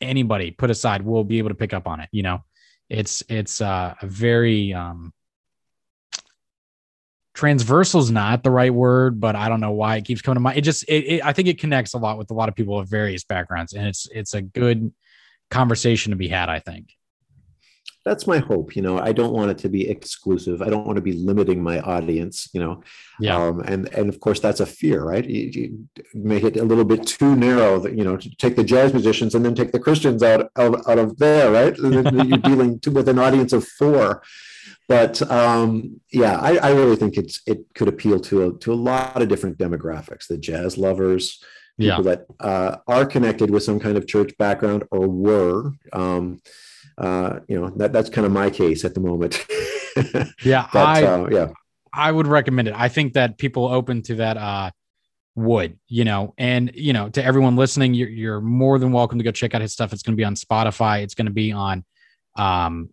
anybody 0.00 0.52
put 0.52 0.70
aside 0.70 1.02
will 1.02 1.22
be 1.22 1.36
able 1.36 1.50
to 1.50 1.54
pick 1.54 1.74
up 1.74 1.86
on 1.86 2.00
it. 2.00 2.08
You 2.12 2.22
know, 2.22 2.44
it's 2.88 3.22
it's 3.28 3.60
uh, 3.60 3.94
a 4.00 4.06
very 4.06 4.72
um, 4.72 5.12
transversal 7.34 8.00
is 8.00 8.10
not 8.10 8.42
the 8.42 8.50
right 8.50 8.72
word, 8.72 9.20
but 9.20 9.36
I 9.36 9.50
don't 9.50 9.60
know 9.60 9.72
why 9.72 9.96
it 9.96 10.06
keeps 10.06 10.22
coming 10.22 10.36
to 10.36 10.40
mind. 10.40 10.56
It 10.56 10.62
just 10.62 10.84
it, 10.84 11.04
it, 11.04 11.24
I 11.26 11.34
think 11.34 11.48
it 11.48 11.60
connects 11.60 11.92
a 11.92 11.98
lot 11.98 12.16
with 12.16 12.30
a 12.30 12.34
lot 12.34 12.48
of 12.48 12.54
people 12.54 12.78
of 12.78 12.88
various 12.88 13.22
backgrounds, 13.22 13.74
and 13.74 13.86
it's 13.86 14.08
it's 14.14 14.32
a 14.32 14.40
good 14.40 14.94
conversation 15.50 16.12
to 16.12 16.16
be 16.16 16.28
had. 16.28 16.48
I 16.48 16.60
think 16.60 16.94
that's 18.08 18.26
my 18.26 18.38
hope 18.38 18.74
you 18.74 18.82
know 18.82 18.98
i 18.98 19.12
don't 19.12 19.32
want 19.32 19.50
it 19.50 19.58
to 19.58 19.68
be 19.68 19.88
exclusive. 19.88 20.62
I 20.62 20.70
don't 20.70 20.86
want 20.86 20.96
to 20.96 21.02
be 21.02 21.12
limiting 21.12 21.62
my 21.62 21.80
audience 21.80 22.48
you 22.52 22.60
know? 22.60 22.82
Yeah. 23.20 23.36
Um, 23.36 23.60
and 23.60 23.88
and 23.94 24.08
of 24.08 24.20
course 24.20 24.40
that's 24.40 24.60
a 24.60 24.66
fear 24.66 25.02
right? 25.02 25.24
You, 25.24 25.50
you, 25.54 25.88
make 26.14 26.44
it 26.44 26.56
a 26.56 26.64
little 26.64 26.84
bit 26.84 27.06
too 27.06 27.34
narrow 27.36 27.78
that 27.80 27.96
you 27.96 28.04
know 28.04 28.16
to 28.16 28.28
take 28.36 28.56
the 28.56 28.64
jazz 28.64 28.92
musicians 28.92 29.34
and 29.34 29.44
then 29.44 29.54
take 29.54 29.72
the 29.72 29.80
christians 29.80 30.22
out 30.22 30.50
out, 30.56 30.88
out 30.88 30.98
of 30.98 31.18
there 31.18 31.50
right? 31.50 31.76
You're 32.30 32.46
dealing 32.50 32.80
to, 32.80 32.90
with 32.90 33.08
an 33.08 33.18
audience 33.18 33.52
of 33.52 33.66
four. 33.66 34.22
But 34.88 35.20
um, 35.30 36.00
yeah 36.12 36.38
I, 36.38 36.56
I 36.68 36.70
really 36.70 36.96
think 36.96 37.16
it's 37.16 37.40
it 37.46 37.60
could 37.74 37.88
appeal 37.88 38.20
to 38.20 38.34
a, 38.46 38.58
to 38.60 38.72
a 38.72 38.82
lot 38.90 39.20
of 39.20 39.28
different 39.28 39.58
demographics 39.58 40.26
the 40.28 40.38
jazz 40.38 40.78
lovers 40.78 41.42
people 41.78 42.04
yeah. 42.04 42.10
that 42.10 42.26
uh, 42.40 42.76
are 42.86 43.06
connected 43.06 43.50
with 43.50 43.62
some 43.62 43.78
kind 43.78 43.96
of 43.96 44.06
church 44.06 44.32
background 44.38 44.82
or 44.90 45.06
were 45.08 45.72
um, 45.92 46.40
uh, 46.98 47.40
you 47.48 47.60
know 47.60 47.70
that 47.76 47.92
that's 47.92 48.10
kind 48.10 48.26
of 48.26 48.32
my 48.32 48.50
case 48.50 48.84
at 48.84 48.94
the 48.94 49.00
moment. 49.00 49.46
yeah, 50.44 50.68
but, 50.72 50.86
I 50.86 51.04
uh, 51.04 51.28
yeah, 51.30 51.48
I 51.92 52.12
would 52.12 52.26
recommend 52.26 52.68
it. 52.68 52.74
I 52.76 52.88
think 52.88 53.14
that 53.14 53.38
people 53.38 53.66
open 53.66 54.02
to 54.02 54.16
that 54.16 54.36
uh, 54.36 54.70
would, 55.34 55.78
you 55.86 56.04
know, 56.04 56.34
and 56.36 56.70
you 56.74 56.92
know, 56.92 57.08
to 57.10 57.24
everyone 57.24 57.56
listening, 57.56 57.94
you're, 57.94 58.08
you're 58.08 58.40
more 58.40 58.78
than 58.78 58.92
welcome 58.92 59.18
to 59.18 59.24
go 59.24 59.30
check 59.30 59.54
out 59.54 59.62
his 59.62 59.72
stuff. 59.72 59.92
It's 59.92 60.02
going 60.02 60.14
to 60.14 60.16
be 60.16 60.24
on 60.24 60.34
Spotify. 60.34 61.02
It's 61.02 61.14
going 61.14 61.26
to 61.26 61.32
be 61.32 61.52
on 61.52 61.84
um, 62.36 62.90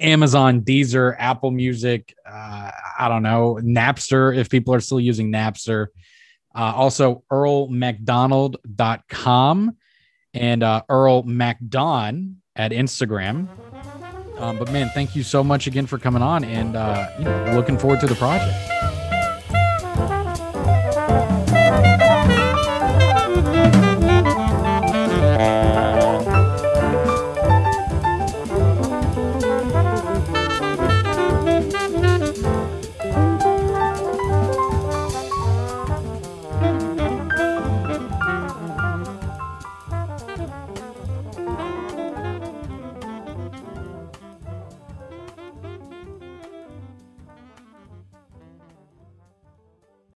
Amazon, 0.00 0.62
Deezer, 0.62 1.14
Apple 1.18 1.50
Music. 1.50 2.14
Uh, 2.26 2.70
I 2.98 3.08
don't 3.08 3.22
know, 3.22 3.58
Napster, 3.62 4.34
if 4.36 4.48
people 4.48 4.72
are 4.74 4.80
still 4.80 5.00
using 5.00 5.30
Napster. 5.30 5.88
Uh, 6.54 6.72
also, 6.74 7.24
earlmacdonald.com 7.30 9.76
and 10.34 10.62
uh, 10.62 10.82
Earl 10.88 11.22
MacDon 11.22 12.41
at 12.56 12.72
Instagram. 12.72 13.48
Um, 14.38 14.58
but 14.58 14.72
man, 14.72 14.90
thank 14.94 15.14
you 15.14 15.22
so 15.22 15.44
much 15.44 15.66
again 15.66 15.86
for 15.86 15.98
coming 15.98 16.22
on 16.22 16.44
and 16.44 16.76
uh, 16.76 17.08
you 17.18 17.24
know, 17.24 17.52
looking 17.54 17.78
forward 17.78 18.00
to 18.00 18.06
the 18.06 18.14
project. 18.14 18.56